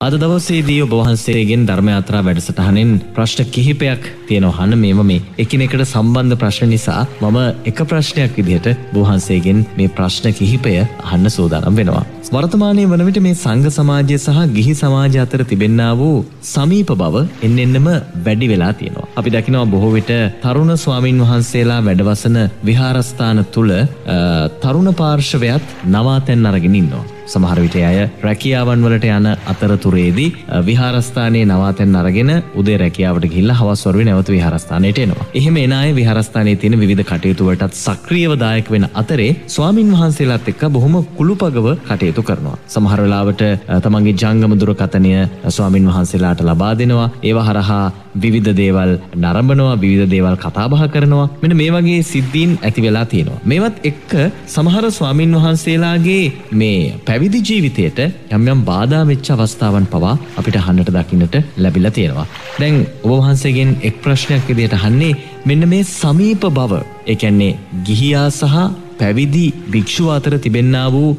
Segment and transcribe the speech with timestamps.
[0.00, 6.70] අද දවසේදී ඔබ වහන්සේගෙන් ධර්මයාත්‍රා වැඩසටහනෙන් ප්‍රශ්න කිහිපයක් තියෙනවා හන්න මේම මේ එකිනෙකට සම්බන්ධ ප්‍රශ්න
[6.72, 12.04] නිසා මම එක ප්‍රශ්නයක් විදිහට බෝහන්සේගෙන් මේ ප්‍රශ්න කිහිපය අහන්න සූදානම් වෙනවා.
[12.30, 17.58] වර්තමානය වන විට මේ සංඝ සමාජය සහ ගිහි සමාජය අතර තිබෙන්නා වූ සමීප බව එන්න
[17.58, 17.92] එන්නම
[18.22, 19.10] වැඩි වෙලා තියෙනවා.
[19.16, 23.76] අපි දකිනවා බොහෝ විට තරුණ ස්වාමින් වහන්සේලා වැඩවසන විහාරස්ථාන තුළ
[24.62, 27.06] තරුණ පාර්ශවයත් නවාතැන් අරගෙන ඉන්නවා.
[27.28, 30.28] සමහර විට අය රැකියාවන් වලට යන අතරතුරේදී
[30.68, 35.26] විහාරස්ථානයේ නවාතැන් අරගෙන උදේ රැකියාවට ගිහිල්ලා හවස් වරුවේ නැවත විහාරස්ථානයට එනවා.
[35.34, 40.64] එහෙම එන අය විහාරස්ථානයේ තියෙන විවිධ කටයුතු වලටත් සක්‍රියව දායක වෙන අතරේ ස්වාමින් වහන්සේලාත් එක්ක
[40.70, 42.56] බොහොම කුළුපගව කටයුතු කරනවා.
[42.68, 43.44] සමහර වෙලාවට
[43.84, 45.12] තමන්ගේ ජංගම දුරකථනය
[45.50, 47.08] ස්වාමින් වහන්සේලාට ලබා දෙනවා.
[47.22, 47.86] ඒව හරහා
[48.22, 53.40] විවිධ දේවල් නරඹනවා විවිධ දේවල් කතාබහ කරනවා මෙන මේ වගේ සිද්ධීන් ඇති වෙලා තියෙනවා.
[53.44, 54.12] මේවත් එක්ක
[54.54, 58.00] සමහර ස්වාමින් වහන්සේලාගේ මේ පැවිදි ජීවිතයට
[58.36, 62.26] යම් යම් බාධා වෙච්ච අවස්ථාවන් පවා අපිට අහන්නට දකින්නට ලැබිලා තියෙනවා.
[62.60, 66.82] දැන් ඔබ වහන්සේගෙන් එක් ප්‍රශ්නයක් විදිහට අහන්නේ මෙන්න මේ සමීප බව.
[67.06, 68.54] ඒ කියන්නේ ගිහියා සහ
[69.00, 71.10] පැවිදි භික්ෂුව අතර තිබෙන්නා වූ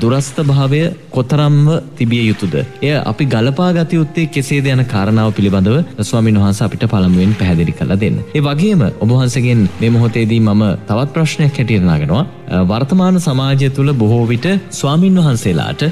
[0.00, 2.54] දුරස්ථ භාවය කොතරම්ව තිබිය යුතුද.
[2.82, 7.94] එය අපි ගලපා ගත යුත්තේ කෙසේද යන කාරණාව පිළිබඳව ස්වාමින් වහන්ස අපිට පළමුුවෙන් පැහැදිලි කළ
[8.02, 8.18] දෙන්න.
[8.34, 12.24] ඒ වගේම ඔබහන්සගෙන් මෙ මොහොතේදී මම තවත් ප්‍රශ්නයක් හැටියරනාගෙනවා.
[12.70, 15.82] වර්තමාන සමාජය තුළ බොහෝ විට ස්වාමින් වහන්සේලාට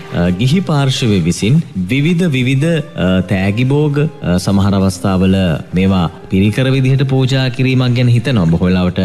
[0.40, 2.68] ගිහි පාර්ශවය විසින් විවිධ විවිධ
[3.30, 3.96] තෑගිබෝග
[4.38, 5.36] සමහර අවස්ථාවල
[5.78, 8.46] මේවා පිරිකර විදිහට පූජා කිරීමක් ගැන හිතනවා.
[8.46, 9.00] බොහොලාවට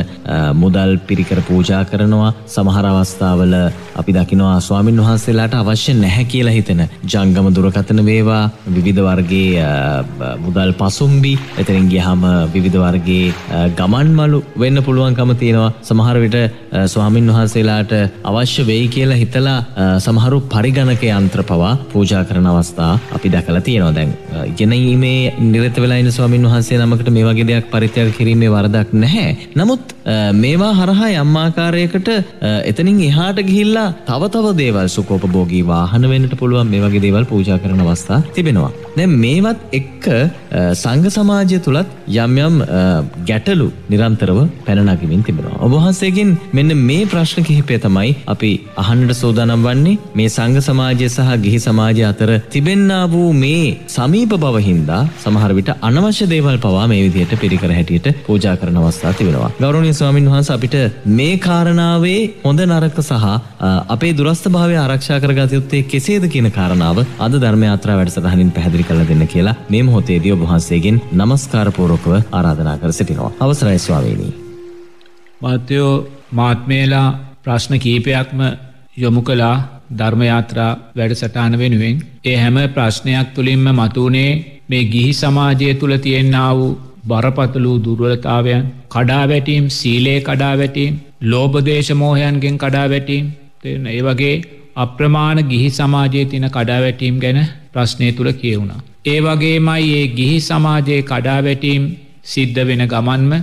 [0.61, 2.33] මුදල් පිරිකර පූජා කරනවා.
[2.47, 3.55] සමහර අවස්ථාවල
[4.01, 6.81] අපි දකිනවා ස්වාමින් වහන්සේලාට අවශ්‍ය නැහැ කියලා හිතෙන
[7.13, 8.43] ජංගම දුරකථන වේවා
[8.77, 9.65] විවිධ වර්ගේ
[10.45, 12.23] මුදල් පසුම්බි එතරින් ගියහම
[12.55, 13.33] විවිධ වර්ගේ
[13.79, 15.73] ගමන් මලු වෙන්න පුළුවන්කම තියෙනවා.
[15.89, 16.37] සමහර විට
[16.93, 17.93] ස්වාමින් වහන්සේලාට
[18.31, 19.57] අවශ්‍ය වෙයි කියලා හිතලා
[20.05, 24.11] සමහරු පරිගණක යන්ත්‍ර පවා පූජා කරන අවස්ථා අපි දැකලා තියෙනවා දැන්
[24.51, 29.31] ඉගෙනීමේ නිරත වෙලා ඉන්න ස්වාමින් වහන්සේ නමකට මේ වගේ දෙයක් පරිත්‍යාග කිරීමේ වරදක් නැහැ.
[29.59, 29.95] නමුත්
[30.43, 32.09] මේවා හරහා යම් ආකාරයකට
[32.71, 37.83] එතනින් එහාට ගිහිල්ලා තව තව දේවල් සුකෝපභෝගී වාහන වෙන්නට පුළුවන් මේ වගේ දේවල් පූජා කරන
[37.85, 38.71] අවස්ථා තිබෙනවා.
[38.97, 40.05] දැන් මේවත් එක්ක
[40.83, 41.89] සංඝ සමාජය තුලත්
[42.23, 42.55] යම් යම්
[43.29, 45.61] ගැටලු නිරන්තරව පැන නගමින් තිබෙනවා.
[45.65, 51.29] ඔබ වහන්සේගෙන් මෙන්න මේ ප්‍රශ්න කිහිපය තමයි අපි අහන්නට සූදානම් වන්නේ මේ සංඝ සමාජය සහ
[51.43, 57.01] ගිහි සමාජය අතර තිබෙන්නා වූ මේ සමීප බව හින්දා සමහර විට අනවශ්‍ය දේවල් පවා මේ
[57.05, 59.51] විදිහට පිරිකර හැටියට පූජා කරන අවස්ථා තිබෙනවා.
[59.59, 60.75] ගෞරවනීය ස්වාමින් වහන්සේ අපිට
[61.13, 63.25] මේ කාරණාවේ හොඳ නරක සහ
[63.89, 69.07] අපේ දුරස්ථ භාවය ආරක්ෂා කරගත යුත්තේ කෙසේද කියන කාරණාව අද ධර්ම යාත්‍රා වැඩසටහනින් පැහැදිලි කරලා
[69.07, 73.33] දෙන්න කියලා මේ මොහොතේදී ඔබ වහන්සේගෙන් নমස්කාර පූර්වකව ආරාධනා කර සිටිනවා.
[73.39, 74.29] අවසරයි ස්වාමීනි.
[75.41, 77.07] මාත්‍යෝ මාත්මේලා
[77.43, 78.39] ප්‍රශ්න කීපයක්ම
[78.97, 79.55] යොමු කලා
[79.91, 81.95] ධර්මයාත්‍රා වැඩසටාන වෙනුවෙන්.
[82.25, 84.31] ඒ හැම ප්‍රශ්නයක් තුළින්ම මතුනේ
[84.69, 88.63] මේ ගිහි සමාජය තුළ තියෙන්න්නා වූ බරපතලූ දුර්වලතාවයන්.
[88.89, 93.25] කඩා වැටීම් සීලේ කඩා වැටීම් ලෝබදේශමෝහයන්ගෙන් කඩා වැටීම්.
[93.61, 94.35] තියෙන ඒ වගේ
[94.75, 97.39] අප්‍රමාණ ගිහි සමාජයේ තින කඩා වැටීම් ගැන
[97.73, 98.83] ප්‍රශ්නය තුළ කියවුණා.
[99.05, 101.83] ඒ වගේමයි ඒ ගිහි සමාජයේ කඩා වැටීම්
[102.25, 103.33] සිද්ධ වෙන ගමන්ම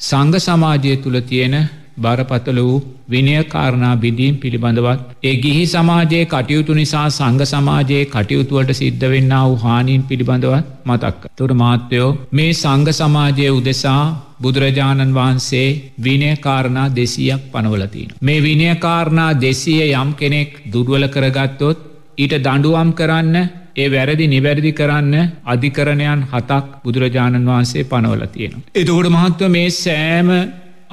[0.00, 1.56] සංඝ සමාජය තුළ තියෙන
[1.96, 9.34] බරපතල වූ විනයකාරණා බිඳීම් පිළිබඳවත් ඒ ගිහි සමාජයේ කටයුතු නිසා සංඝ සමාජයේ කටයුතුවට සිද්ධ වෙන්න
[9.38, 11.22] වූ හානීන් පිළිබඳවත් මතක්ක.
[11.36, 14.02] තුර මාත්‍යයෝ මේ සංඝ සමාජය උදෙසා
[14.42, 15.68] බුදුරජාණන් වහන්සේ
[16.02, 18.08] විනයකාරණා දෙසියක් පනවලතින.
[18.20, 21.78] මේ විනයකාරණා දෙසිය යම් කෙනෙක් දුර්වල කරගත්තොත්
[22.18, 23.36] ඊට දඩුවම් කරන්න
[23.76, 28.60] ඒ වැරදි නිවැරදි කරන්න අධිකරණයන් හතක් බුදුරජාණන් වහන්සේ පනවල තියෙන.
[28.74, 30.28] එතකොට මහත්ව මේ සෑම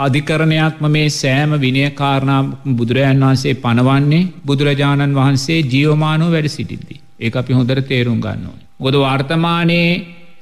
[0.02, 2.42] අධිකරණයක්ම මේ සෑම විනය කාරණා
[2.72, 6.96] බුදුරජාන් වහන්සේ පනවන්නේ බුදුරජාණන් වහන්සේ ජියෝමානෝ වැඩ සිටිද්දි.
[7.20, 8.58] ඒ අපි හොඳර තේරුම් ගන්නවා.
[8.80, 9.92] ගොද වර්තමානයේ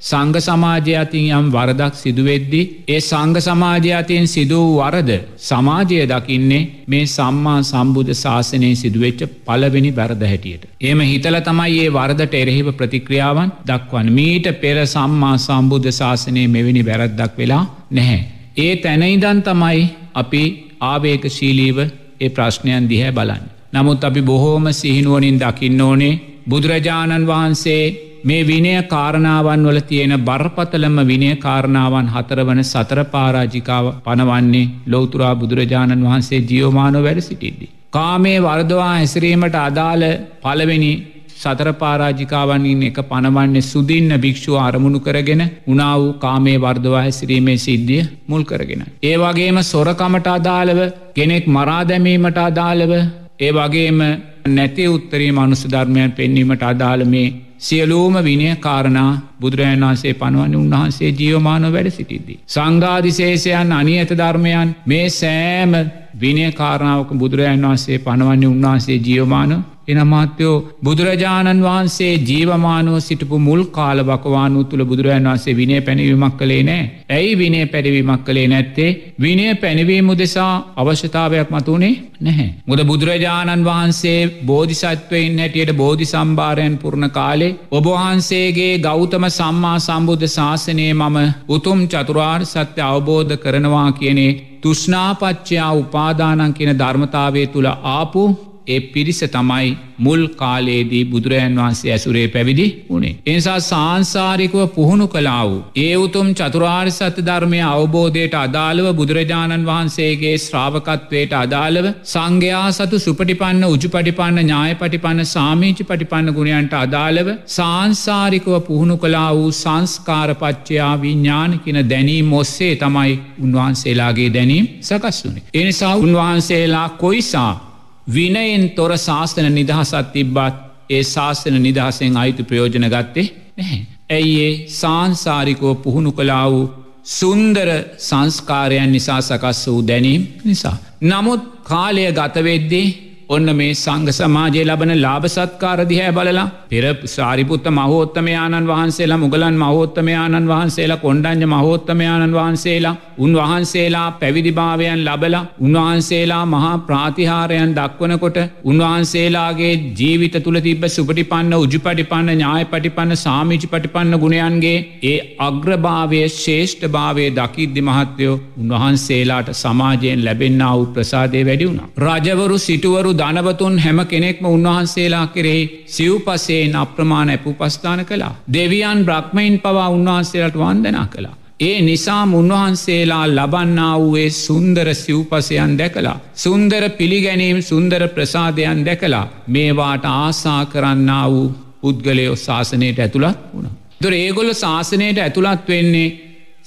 [0.02, 5.10] සංඝ සමාජය අතින් යම් වරදක් සිදුවෙද්දි ඒ සංඝ සමාජය අතියෙන් සිදූ වරද
[5.40, 10.64] සමාජය දකින්නේ මේ සම්මා සම්බුද්ධ ශාසනය සිදුවෙච්ච පලවෙනි වැරද හැටියට.
[10.82, 17.34] එම හිතල තමයි ඒ වරදට එරෙහිව ප්‍රතික්‍රියාවන් දක්වන් මීට පෙර සම්මා සම්බුද්ධ ශාසනය මෙවැනි වැරද්දක්
[17.36, 18.39] වෙලා නැහැ.
[18.56, 19.80] ඒ තැනයිදන් තමයි
[20.14, 20.42] අපි
[20.82, 21.78] ආවේක ශීලීව
[22.20, 23.44] ඒ ප්‍රශ්නයන් දිහැ බලන්න.
[23.72, 27.84] නමුත් අපි බොහෝම සිහිනුවනින් දකින්න ඕනේ බුදුරජාණන් වහන්සේ
[28.24, 36.04] මේ විනය කාරණාවන් වල තියෙන බරපතලම විනය කාරණාවන් හතර වන සතර පාරාජිකාව පනවන්නේ ලෝතුරා බුදුරජාණන්
[36.04, 37.70] වහන්සේ ජියෝමානෝ වැඩ සිටිද්දි.
[37.90, 40.04] කාමේ වර්දවා හැසිරීමට අදාළ
[40.42, 40.92] පළවෙනි
[41.40, 48.42] සතර පාරාජිකාවන්ගින් එක පනවන්නේ සුදින්න භික්ෂුව අරමුණු කරගෙන උනා වූ කාමේ වර්දවා හැසිරීමේ සිද්ධිය මුල්
[48.44, 48.82] කරගෙන.
[49.02, 50.80] ඒ වගේම සොරකමට අදාළව
[51.14, 52.92] කෙනෙක් මරා දැමීමට අදාළව
[53.40, 54.00] ඒ වගේම
[54.48, 57.28] නැති උත්තරී මනුස්ස ධර්මයන් පෙන්වීමට අදාළ මේ
[57.58, 59.10] සියලූම විනය කාරණා
[59.40, 62.38] බුදුරජන් වන්සේ පනුවන්න උන්වහන්සේ ජීවමානව වැඩ සිටිද්දී.
[62.48, 65.72] සංඝාධිශේෂයන් අනි ඇත ධර්මයන් මේ සෑම
[66.14, 69.52] විනය කාරණාවක බුදුරජන් වන්සේ පනවන්නේ උන්වහන්සේ ජීවමාන.
[69.88, 76.82] එනමාත්‍යයෝ බුදුරජාණන් වහන්සේ ජීවමානුව සිටපු මුල් කාල බකවානු තුළ බුදුරජන් වන්සේ විනය පැණවීමක් කළේ නෑ
[77.10, 78.90] ඇයි විනය පැඩවීමක් කළේ නැත්තේ?
[79.20, 82.50] විනය පැණවීම උදෙසා අවශ්‍යතාවයක් මතුනේ නැහැ.
[82.66, 91.18] මුද බුදුරජාණන් වහන්සේ බෝධිසත්වයින් හැටියට බෝධි සම්භාරයන් පුරණ කාලේ ඔබවහන්සේගේ ගෞතම සම්මා සම්බුද්ධ ශාසනය මම
[91.50, 94.30] උතුම් චතුරාර් සත්‍ය අවබෝධ කරනවා කියනේ
[94.62, 98.24] තුෂ්නාපච්චයා උපාදානන් කියන ධර්මතාවය තුළ ආපු
[98.66, 103.14] ඒ පිරිස තමයි මුල් කාලයේදී බුදුරජන් වහන්සේ ඇසුරේ පැවිදි වුණේ.
[103.26, 105.60] එනිසා සාංසාරිකව පුහුණු කලා වූ.
[105.76, 114.40] ඒ උතුම් චතුරාර් සත්‍ය ධර්මය අවබෝධයට අදාළව බුදුරජාණන් වහන්සේගේ ශ්‍රාවකත්වයට අදාළව සංඝයා සතු සුපටිපන්න උජුපටිපන්න
[114.40, 122.74] ඥාය පටිපන්න සාමීචි පටිපන්න ගුණයන්ට අදාළව සාංසාරිකව පුහුණු කලා වූ සංස්කාරපච්චයා විඤ්ඥාන කියන දැනීම් ඔස්සේ
[122.76, 125.48] තමයි උන්වහන්සේලාගේ දැනීම් සකස් වනේ.
[125.54, 127.69] එනිසා උන්වහන්සේලා කොයිසා
[128.12, 130.56] විනයෙන් තොර ශාස්තන නිදහසත් තිබ්බත්
[130.90, 133.26] ඒ ශාසන නිදහසෙන් අයිතු ප්‍රයෝජන ගත්තේ
[133.56, 133.80] නැහැ.
[134.10, 136.66] ඇයි ඒ සාන්සාරිකෝ පුහුණු කලා වූ
[137.10, 137.68] සුන්දර
[137.98, 140.76] සංස්කාරයන් නිසා සකස් වූ දැනීම් නිසා.
[141.02, 142.88] නමුත් කාලය ගතවෙද්දී
[143.30, 151.44] ඔන්න මේ සංග සමාජය ලබන ලාභසත්කාරදිහැ බලලා පෙර සාරිපුත්ත මහෝත්තමයාණන් වහන්සේලා මුගලන් මහෝත්තමයාණන් වහන්සේලා කොණ්ඩංජ
[151.46, 162.32] මහෝත්තමයාණන් වහන්සේලා උන්වහන්සේලා පැවිදිභාවයන් ලබලා උන්වහන්සේලා මහා ප්‍රාතිහාරයන් දක්වනකොට උන්වහන්සේලාගේ ජීවිත තුළ තිබ සුපටිපන්න උජුපටිපන්න
[162.32, 170.90] ඥාය පටිපන්න සාමිචි පටිපන්න ගුණයන්ගේ ඒ අග්‍රභාවය ශේෂ්ඨ භාවය දකිද්දි මහත්තයෝ උන්වහන්සේලාට සමාජයෙන් ලැබෙන්න්න වූ
[170.92, 171.80] ප්‍රසාදය වැඩි වුණ.
[172.00, 178.32] රජවරු සිටුවරු ධනවතුන් හැම කෙනෙක්ම උන්වහන්සේලා කෙරෙහි සිව්පසයෙන් අප්‍රමාණ ඇපු පස්ථාන කලා.
[178.52, 181.34] දෙවියන් බ්‍රහ්මයින් පවා උන්වහන්සේලට වන්දනා කලා.
[181.60, 186.20] ඒ නිසාම උන්වහන්සේලා ලබන්නා වූේ සුන්දර සිව්පසයන් දැකලා.
[186.36, 191.44] සුන්දර පිළිගැනීම් සුන්දර ප්‍රසාදයන් දැකලා මේවාට ආසා කරන්න වූ
[191.80, 193.70] පුද්ගලයෝ ශාසනයට ඇතුළත් වුණ.
[194.02, 196.08] දොර ඒගොල්ල ශාසනයට ඇතුළත් වෙන්නේ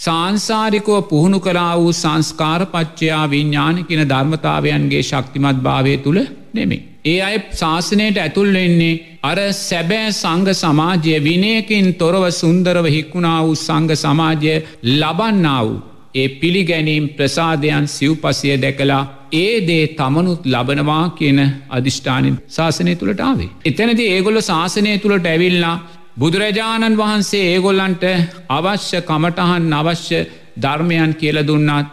[0.04, 6.20] සංසාරිකෝ පුහුණු කරා වූ සංස්කාරපච්චයා විඤ්ඥානකින ධර්මතාවයන්ගේ ශක්තිමත් භාවය තුළ
[6.54, 6.82] නෙමේ.
[7.06, 13.90] ඒ අය ශාසනයට ඇතුල් වෙන්නේ අර සැබෑ සංග සමාජය විනයකින් තොරව සුන්දරව හික්ුණා වූ සංග
[13.96, 14.54] සමාජය
[14.94, 15.82] ලබන්නා වූ.
[16.16, 19.04] ඒ පිළිගැනීම් ප්‍රසාධයන් සිව්පසය දැකලා
[19.34, 21.40] ඒ දේ තමනුත් ලබනවා කියන
[21.70, 23.52] අධිෂ්ඨානින් ශාසනය තුළට ආවේ.
[23.66, 25.76] එතනති ඒගොල්ල ශාසනය තුළට ඇවිල්ලා
[26.16, 28.04] බුදුරජාණන් වහන්සේ ඒගොල්ලන්ට
[28.50, 30.20] අවශ්‍ය කමටහන් අවශ්‍ය
[30.58, 31.88] ධර්මයන් කියල දුන්නත්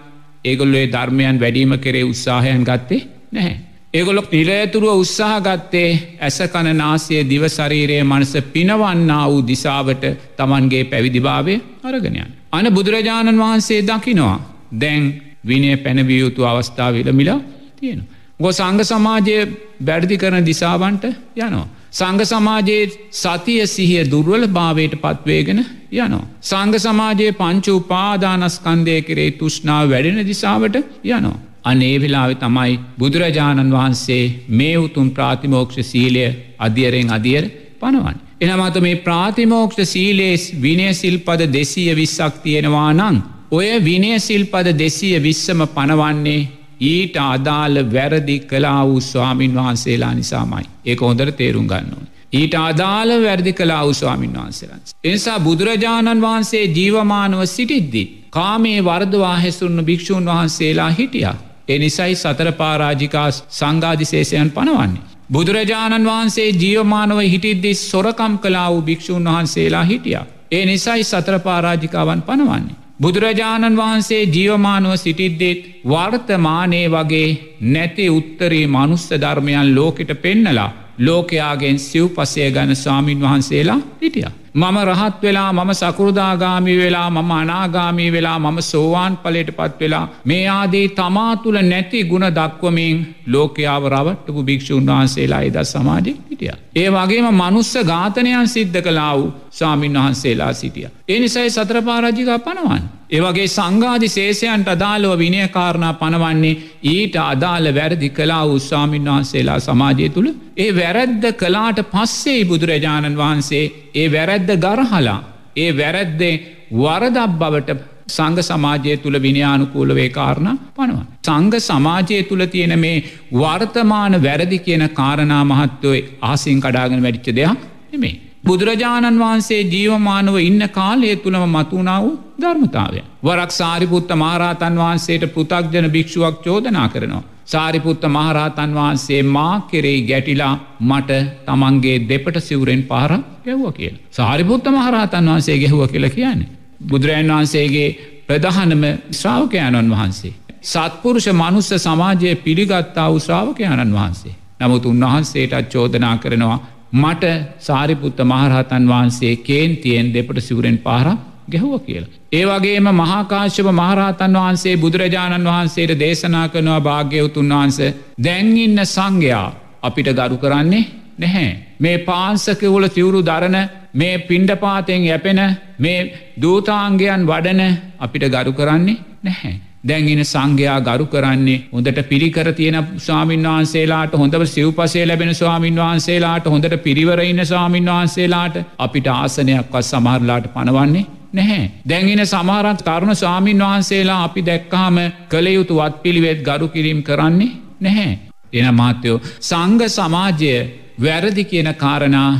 [0.44, 3.56] ඒගොල්ලේ ධර්මයන් වැඩීම කරේ උත්සාහයන් ගත්තේ නැහැ.
[3.94, 10.04] ඒගොලොක් නිරේතුරුව උත්සාහ ගත්තේ ඇස කණනාසය දිවශරීරයේ මනස පිනවන්න වූ දිසාවට
[10.36, 12.30] තමන්ගේ පැවිදිභාවය අරගෙනයන්.
[12.52, 14.38] අන බුදුරජාණන් වහන්සේ දකිනවා
[14.74, 15.02] දැන්
[15.44, 17.40] විනය පැනවියයුතු අවස්ථාව විලමිලා
[17.76, 18.00] තියෙන.
[18.40, 19.36] ගො සංග සමාජය
[19.80, 21.04] බැඩ්දි කරන දිසාවන්ට
[21.38, 21.68] යනවා.
[21.92, 22.82] සංග සමාජයේ
[23.12, 25.60] සතිය සිහිය දුර්වල භාවයට පත්වේගෙන
[25.92, 26.26] යනවා.
[26.42, 31.38] සංග සමාජයේ පංච උපාදානස්කන්දය කරේ තුෂ්නාව වැඩෙන දිසාවට යනවා.
[31.64, 36.24] අනේ වෙලාවෙ තමයි බුදුරජාණන් වහන්සේ මේ උතුම් ප්‍රාතිමෝක්ෂ සීලය
[36.58, 37.44] අධියරෙන් අධියර
[37.80, 38.16] පනවන්.
[38.42, 43.20] එනමත මේ ප්‍රාතිමෝක්ෂ සීලේස් විනය සිල්පද දෙසීය විස්සක් තියෙනවා නං.
[43.50, 46.40] ඔය විනය සිල්පද දෙසීය විස්සම පනවන්නේ
[46.80, 50.64] ඊට අදාළ වැරදි කලා වූ ස්වාමීන් වහන්සේලා නිසාමයි.
[50.86, 52.06] ඒ හොඳර තේරුම් ගන්නවා.
[52.32, 54.80] ඊට අදාළ වැරදි කලා වූ ස්වාමීන් වහන්සේලන්.
[55.04, 58.04] එනිසා බුදුරජාණන් වහන්සේ ජීවමානව සිටිද්දි.
[58.30, 61.36] කාමේ වර්දවා හැසුන්න භික්‍ෂූන් වහන්සේලා හිටියා.
[61.68, 65.06] එනිසයි සතර පාරාජිකා සංගාධිශේෂයන් පනවන්නේ.
[65.32, 70.26] බුදුරජාණන් වහන්සේ ජීවමානව හිටිද්දි සොරකම් කලා වූ භික්‍ෂූන් වහන්සේලා හිටියා.
[70.50, 72.76] ඒ නිසයි සතර පාරාජිකාවන් පනවන්නේ.
[73.00, 77.28] බුදුරජාණන් වහන්සේ ජීවමානුව සිටිද්දෙත් වර්තමානය වගේ
[77.68, 84.28] නැති උත්තරී මනුස්ස ධර්මයන් ලෝකෙට පෙන්නලා ලෝකයාගෙන් සිව් පසය ගැන ස්වාමීන් වහන්සේලා හිටිය.
[84.52, 90.48] මම රහත් වෙලා මම සකෘදාගාමි වෙලා මම අනාගාමී වෙලා මම සෝවාන් පලට පත් වෙලා මේ
[90.48, 96.52] ආදී තමා තුළ නැති ගුණ දක්වමින් ලෝකයාව රවට්ටපු භික්‍ෂූන් වහන්සේලා එද සමාජය හිටිය.
[96.76, 100.88] ඒ වගේම මනුස්ස ඝාතනයන් සිද්ධ කලා වූ ස්වාමීන් වහන්සේලා සිටිය.
[101.08, 102.99] එනිසයි සත්‍රපාරජිකා පනවන්.
[103.10, 110.70] ඒවගේ සංගාධි ශේෂයන්ට අදාළව විනයකාරණා පනවන්නේ ඊට අදාළ වැරදි කලා උස්වාමීන් වහන්සේලා සමාජය තුළ ඒ
[110.74, 113.64] වැරැද්ද කලාට පස්සේ බුදුරජාණන් වහන්සේ
[113.94, 115.18] ඒ වැරැද්ද ගරහලා
[115.56, 116.34] ඒ වැරැද්දේ
[116.76, 121.04] වරදක් බවට සංග සමාජය තුළ විනිානුකූලවේ කාරණ පනවා.
[121.22, 127.58] සංග සමාජය තුළ තියෙන මේ වර්තමාන වැරදි කියන කාරණා මහත්තවයි ආසින් කඩාගෙන වැඩිච්ච දෙයක්
[127.92, 128.14] නෙමේ.
[128.44, 132.06] බුදුරජාණන් වහන්සේ ජීවමානව ඉන්න කාලය තුළම මතුනාව
[132.40, 133.02] ධර්මතාවය.
[133.24, 137.22] වරක් සාරිපුත්ත මහරහතන් වහන්සේට පෘතක්ජන භික්ෂුවක් චෝදනා කරනවා.
[137.46, 143.12] සාරිපුත්ත මහරහතන් වහන්සේ මා කෙරෙයි ගැටිලා මට තමන්ගේ දෙපට සිවරෙන් පාර
[143.44, 143.94] ගැව්ව කියල.
[144.12, 146.50] සාරිපුත්ත මහරහතන් වහන්සේ ගැහුව කියල කියන්නේ.
[146.82, 147.88] බුදුරජන් වහන්සේගේ
[148.26, 150.34] ප්‍රධානම ශ්‍රාවකයණන් වහන්සේ.
[150.64, 154.34] සත්පුරුෂ මනුස්ස සමාජය පිළිගත්තා වූ ශ්‍රාවකයණන් වහන්සේ.
[154.60, 156.58] නමුත් උන්වහන්සේටත් චෝදනා කරනවා
[156.92, 157.24] මට
[157.60, 161.18] සාරිපුත්ත මහරහතන් වහන්සේ කේන්තියෙන් දෙපට සිවරෙන් පාරක්
[161.48, 162.10] ගැහුව කියලා.
[162.32, 167.78] ඒ වගේම මහාකාශ්‍යප මහරහතන් වහන්සේ බුදුරජාණන් වහන්සේට දේශනා කරනවා භාග්‍යවතුන් වහන්ස
[168.18, 169.48] දැන්ඉන්න සංඝයා
[169.82, 170.84] අපිට ගරු කරන්නේ
[171.18, 171.50] නැහැ.
[171.80, 173.56] මේ පාන්සකවුල තිවුරු දරන
[173.94, 175.40] මේ පිණ්ඩපාතයෙන් යැපෙන
[175.78, 175.98] මේ
[176.42, 177.62] දූතාන්ගයන් වඩන
[177.98, 179.69] අපිට ගරු කරන්නේ නැහැ.
[179.84, 186.76] දැන්ගෙන සංඝයා ගරු කරන්නේ හොඳට පිරිකර තියෙන ස්වාමීන් වහන්සේලාට හොඳව සිව්පසේ ලැබෙන ස්වාමීන් වහන්සේලාට හොඳට
[186.82, 191.70] පිරිවරඉන්න ස්වාමීන් වහන්සේලාට අපිට ආසනයක්වත් සමහරලාට පනවන්නේ නැහැ.
[191.84, 194.96] දැන්ගෙන සමහරත් කරුණ ස්වාමීන් වහන්සේලා අපි දැක්කාම
[195.28, 198.18] කළයුතු වත් පිළිවෙත් ගරු කිරීම් කරන්නේ නැහැ.
[198.52, 200.54] එන මාත්‍යයෝ සංග සමාජය
[200.98, 202.30] වැරදි කියන කාරණා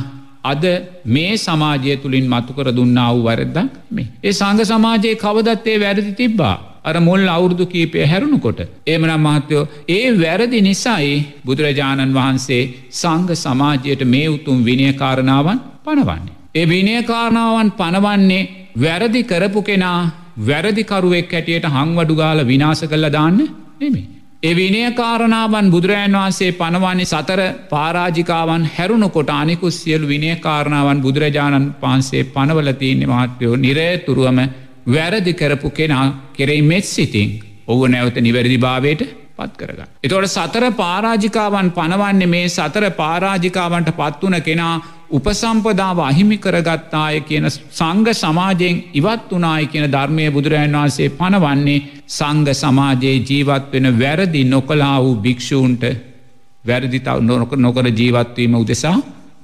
[0.43, 0.63] අද
[1.05, 4.11] මේ සමාජය තුළින් මතුකර දුන්නා වූ වැරද්දක් මේ.
[4.23, 6.57] ඒ සංග සමාජයේ කවදත්තේ වැරදි තිබ්බා.
[6.85, 8.61] අර මුල් අවුරුදු කීපය හැරුණුකොට.
[8.87, 16.37] ඒමනම් මහත්තයෝ ඒ වැරදි නිසයි බුදුරජාණන් වහන්සේ සංග සමාජයට මේ උතුම් විනියකාරණාවන් පනවන්නේ.
[16.55, 19.99] ඒ විනයකාරණාවන් පනවන්නේ වැරදි කරපු කෙනා
[20.39, 23.37] වැරදිකරුවෙක් හැටියට හංවඩුගාල විනාස කල්ල දාන්න
[23.79, 24.07] නෙමේ.
[24.43, 33.55] ඒ විනයකාරණාවන් බුදුරජන් වහන්සේ පනවන්නේ සතර පාරාජිකාවන් හැරුණුකොට අනිකුස් සියලු විනයකාරණාවන් බුදුරජාණන් වහන්සේ පනවලතින්නේ මහත්වයෝ
[33.57, 34.39] නිරේතුරුවම
[34.87, 37.29] වැරදි කරපු කෙනා කෙරෙයි මෙත් සිතින්
[37.67, 39.01] ඔහු නැවත නිවැරදි භාවයට
[39.37, 39.89] පත් කරගන්න.
[40.03, 44.75] එතොට සතර පාරාජිකාවන් පනවන්නේ මේ සතර පාරාජිකාවන්ට පත්වන කෙනා
[45.09, 53.17] උපසම්පදාව අහිමි කරගත්තාය කියන සංග සමාජයෙන් ඉවත් වනාය කියන ධර්මය බුදුරජන් වහන්සේ පනවන්නේ සංග සමාජයේ
[53.21, 55.83] ජීවත් වෙන වැරදි නොකලා වූ භික්‍ෂූන්ට
[56.63, 58.97] වැරදිතාව නොක නොකර ජීවත්වීම උදෙසා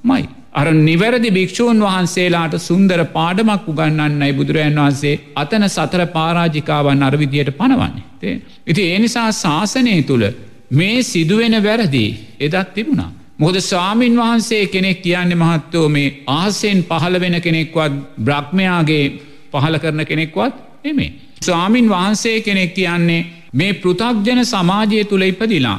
[0.04, 0.28] මයි.
[0.52, 8.34] අර නිවැරදි භික්‍ෂූන් වහන්සේලාට සුන්දර පාඩමක් උගන්නන්නයි බුදුරජන් වහන්සේ අතන සතර පාරාජිකාවන් අරවිදියට පනවන්නේ.
[8.66, 10.24] ඉති ඒ නිසා ශාසනය තුළ
[10.72, 12.04] මේ සිදුවෙන වැරදි
[12.40, 13.10] එදත් තිබුණා.
[13.38, 19.04] මොද ස්වාමීන් වහන්සේ කෙනෙක් කියන්න මහත්තෝ මේ ආසෙන් පහළ වෙන කෙනෙක්වත් බ්‍රහ්මයාගේ
[19.52, 21.12] පහල කරන කෙනෙක්වත් නෙමේ.
[21.40, 25.78] ස්වාමීන් වහන්සේ කෙනෙක් කියන්නේ මේ පෘතක්ජන සමාජය තුළ ඉපදිලා.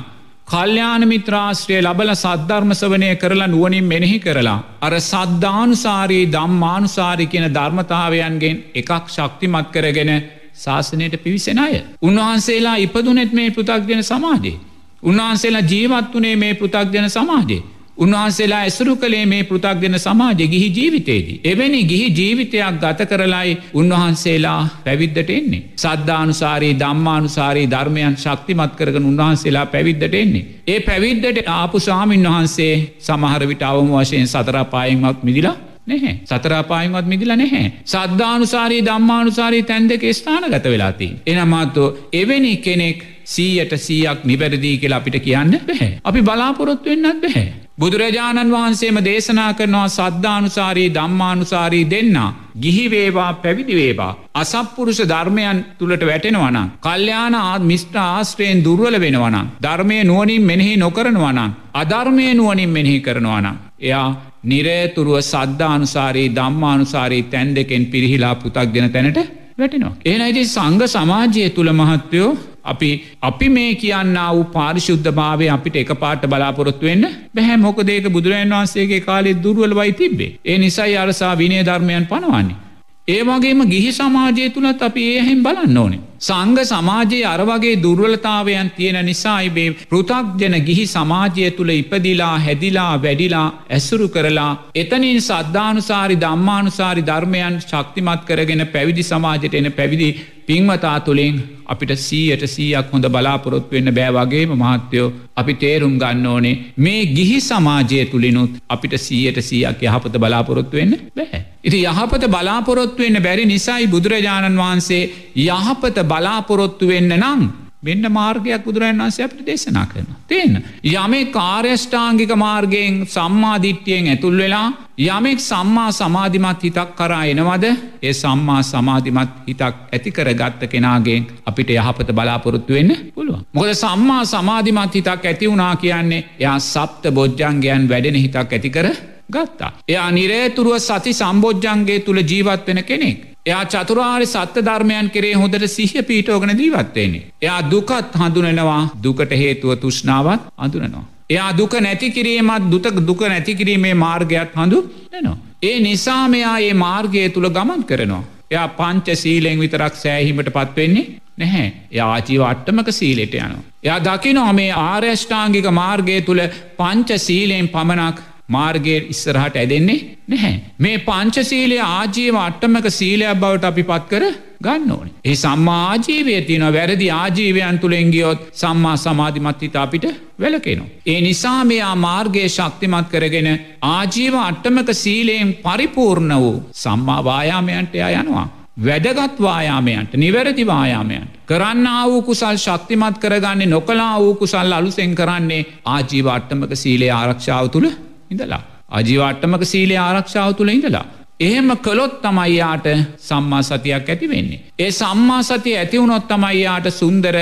[0.50, 4.60] කල්්‍යාන මිත්‍රාශ්‍රය ලබල සද්ධර්මසවනය කරලා නුවනින් මෙනෙහි කරලා.
[4.82, 10.12] අර සද්ධානුසාරී දම්මානුසාරි කියන ධර්මතාවයන්ගෙන් එකක් ශක්තිමත් කරගෙන
[10.56, 11.74] ශාසනයට පිවිසෙන අය.
[12.02, 14.58] උන්වහන්සේලා ඉපදුනෙත් මේ පෘතක්ගෙන සමාජයේ.
[15.04, 17.62] උන්වහන්සේලා ජීවත් වනේ මේ පෘතක්ජන සමාජයේ.
[18.00, 21.38] උන්වහන්සේලා ඇසුරු කළේ මේ පෘතක්ගෙන සමාජ ගිහි ජීවිතේදී.
[21.46, 25.64] එවැනි ගිහි ජීවිතයක් ගත කරලයි උන්වහන්සේලා පැවිද්ධට එන්නේ.
[25.78, 30.46] සද්ධානුසාරී දම්මානුසාරී ධර්මයන් ශක්තිමත් කරගන උන්වහන්සේලා පැවිද්ධට එන්නේ.
[30.68, 37.68] ඒ පැවිද්ධට ආපු සාමීන් වහන්සේ සමහරවිට අවම වශයෙන් සතරපායෙන්මත් මිදිලා නැහැ සතරාපායන්වත් මිදිල නැහැ.
[37.86, 41.08] සද්ධානුසාරී දම්මානුසාරී තැන් දෙක ස්ථාන ගත වෙලාති.
[41.28, 45.90] එනමාත්තෝ එවැනි කෙනෙක් සීයට සීයක් නිවැරදිී කියලා අපිට කියන්න බැහැ.
[46.04, 47.48] අපි බලාපොරොත්තු වෙන්නත් බැහැ.
[47.80, 52.18] බුදුරජාණන් වහන්සේම දේශනා කරනවා සද්ධානුසාරී දම්මානුසාරී දෙන්න.
[52.60, 54.18] ගිහිවේවා පැවිදිවේවා.
[54.36, 56.68] අසප්පුරුෂ ධර්මයන් තුළට වැටෙනවනම්.
[56.80, 59.48] කල්්‍යාන ආත් මිස්ට්‍ර ආශ්‍රයෙන් දුර්වල වෙනවනම්.
[59.62, 61.56] ධර්මය නුවනින් මෙනෙහි නොකරනවනම්.
[61.76, 63.56] අධර්මය නුවනින් මෙනෙහි කරනවනම්.
[63.80, 64.08] එයා
[64.44, 69.20] නිරේතුරුව සද්ධානුසාරී දම්මානුසාරී තැන් දෙකෙන් පිරිහිලා පුතක් ගෙන තැනට
[69.58, 69.96] වැටෙනවා.
[70.06, 72.30] ඒනයිති සංග සමාජය තුළ මහත්තයෝ
[72.70, 72.90] අපි
[73.22, 79.02] අපි මේ කියන්න වූ පාරිශුද්ධ භාවය අපිට එක පාට බලාපොරොත්තු වෙන්න බැහැ මොකදේක බුදුරජන් වහන්සේගේ
[79.02, 80.32] කාලෙ දුර්වල වයි තිබේ.
[80.46, 82.60] ඒ නිසයි අරසා විනය ධර්මයන් පනවන්නේ.
[83.08, 86.02] ඒ වගේම ගිහි සමාජය තුළත් අපි ඒහෙම් බලන්න ඕනේ.
[86.22, 94.50] සංග සමාජයේ අරවගේ දුර්වලතාවයන් තියෙන නිසායිබේ පෘතක්ජන ගිහි සමාජය තුළ ඉපදිලා හැදිලා වැඩිලා ඇසුරු කරලා
[94.76, 100.10] එතනින් සද්ධානුසාරි දම්මානුසාරි ධර්මයන් ශක්තිමත් කරගෙන පැවිදි සමාජයට එන පැවිදි
[100.46, 101.36] පින්වතා තුළින්
[101.66, 108.00] අපිට සීයට සීයක් හොඳ බලාපොරොත්තු වෙන්න බෑවගේම මහත්‍යයෝ අපි තේරුම් ගන්න ඕනේ මේ ගිහි සමාජය
[108.08, 111.42] තුළිනුත් අපිට සීයට සීයක් යහපත බලාපොරොත්තු වෙන්න බැහැ.
[111.62, 115.04] ඉති යහපත බලාපොරොත්තු වෙන්න බැරි නිසයි බුදුරජාණන් වහන්සේ
[115.38, 117.42] යහපත බලාපොරොත්තු වෙන්න නම්
[117.82, 120.08] මෙන්න මාර්ගයක් බුදුරන් වන්සේ අපට දේශනා කරන.
[120.28, 120.64] තියන්න.
[120.86, 124.68] යමේ කාර්යෂ්ඨාංගික මාර්ගයෙන් සම්මාධිට්්‍යයෙන් ඇතුල් වෙලා
[125.00, 127.66] යමෙක් සම්මා සමාධිමත් හිතක් කරා එනවද
[128.04, 133.46] ඒ සම්මා සමාධිමත් හිතක් ඇතිකර ගත්ත කෙනාගේ අපිට යහපත බලාපොරොත්තු වෙන්න පුළුවන්.
[133.54, 138.92] මොකද සම්මා සමාධිමත් හිතක් ඇති වුණා කියන්නේ යා සප්ත බොජ්ජන්ගයන් වැඩෙන හිතක් ඇතිකර
[139.32, 139.72] ගත්තා.
[139.88, 143.29] එයා නිරේතුරුව සති සම්බෝජ්ජන්ගේ තුළ ජීවත් වෙන කෙනෙක්.
[143.46, 147.24] එයා චතුරාර් සත්‍ය ධර්මයන් කරේ හොඳට සිහ පීටෝගන දීවත්වේනේ.
[147.42, 151.06] එයා දුකත් හඳුනෙනවා දුකට හේතුව තුෂ්නාවත් අඳුනනවා.
[151.30, 154.80] එයා දුක නැතිකිරීමත් දුතක දුක නැතිකිරීමේ මාර්ගයක් හඳු
[155.16, 155.38] නවා.
[155.64, 158.24] ඒ නිසා මෙයා ඒ මාර්ගය තුළ ගමන් කරනවා.
[158.52, 163.64] එයා පංච සීලෙන් විතරක් සෑහිමට පත්වෙන්නේ නැහැ එයා ආජීව අට්ටමක සීලෙට යනවා.
[163.84, 166.42] එයා දකිනෝ මේ ආර්යෂ්ඨාංගික මාර්ගය තුළ
[166.78, 168.18] පංච සීලයෙන් පමණක්
[168.50, 170.54] මාර්ගය ඉස්සරහට ඇදෙන්නේ නැහැ.
[170.78, 174.26] මේ පංචසීලය ආජීව අට්ටමක සීලයක් බවට අපි පත් කර
[174.62, 175.14] ගන්න ඕනේ.
[175.26, 180.06] ඒ සම්මා ආජීවය තියෙන වැරදි ආජීවයන් තුළෙන් ගියොත් සම්මා සමාධිමත්හිත අපිට
[180.40, 180.90] වැලකෙනවා.
[181.06, 183.50] ඒ නිසා මෙයා මාර්ගයේ ශක්තිමත් කරගෙන
[183.90, 188.48] ආජීව අට්ටමක සීලයෙන් පරිපූර්ණ වූ සම්මා වායාමයන්ට එයා යනවා.
[188.80, 191.40] වැදගත් වායාමයන්ට නිවැරදි වායාමයන්ට.
[191.46, 197.90] කරන්න වූ කුසල් ශක්තිමත් කරගන්නේ නොකලා වූ කුසල් අලුසෙන් කරන්නේ ආජීව අට්ටමක සීලේ ආරක්ෂාව තුළ
[198.32, 198.62] ඉඳලා.
[198.92, 201.06] අජීවාට්ටමක සීලේ ආරක්ෂාව තුළ ඉඳලා.
[201.40, 202.88] එහෙම කළොත් තමයියාට
[203.20, 204.60] සම්මා සතියක් ඇති වෙන්නේ.
[204.80, 207.36] ඒ සම්මා සතිය ඇතිවුණොත් තමයියාට සුන්දර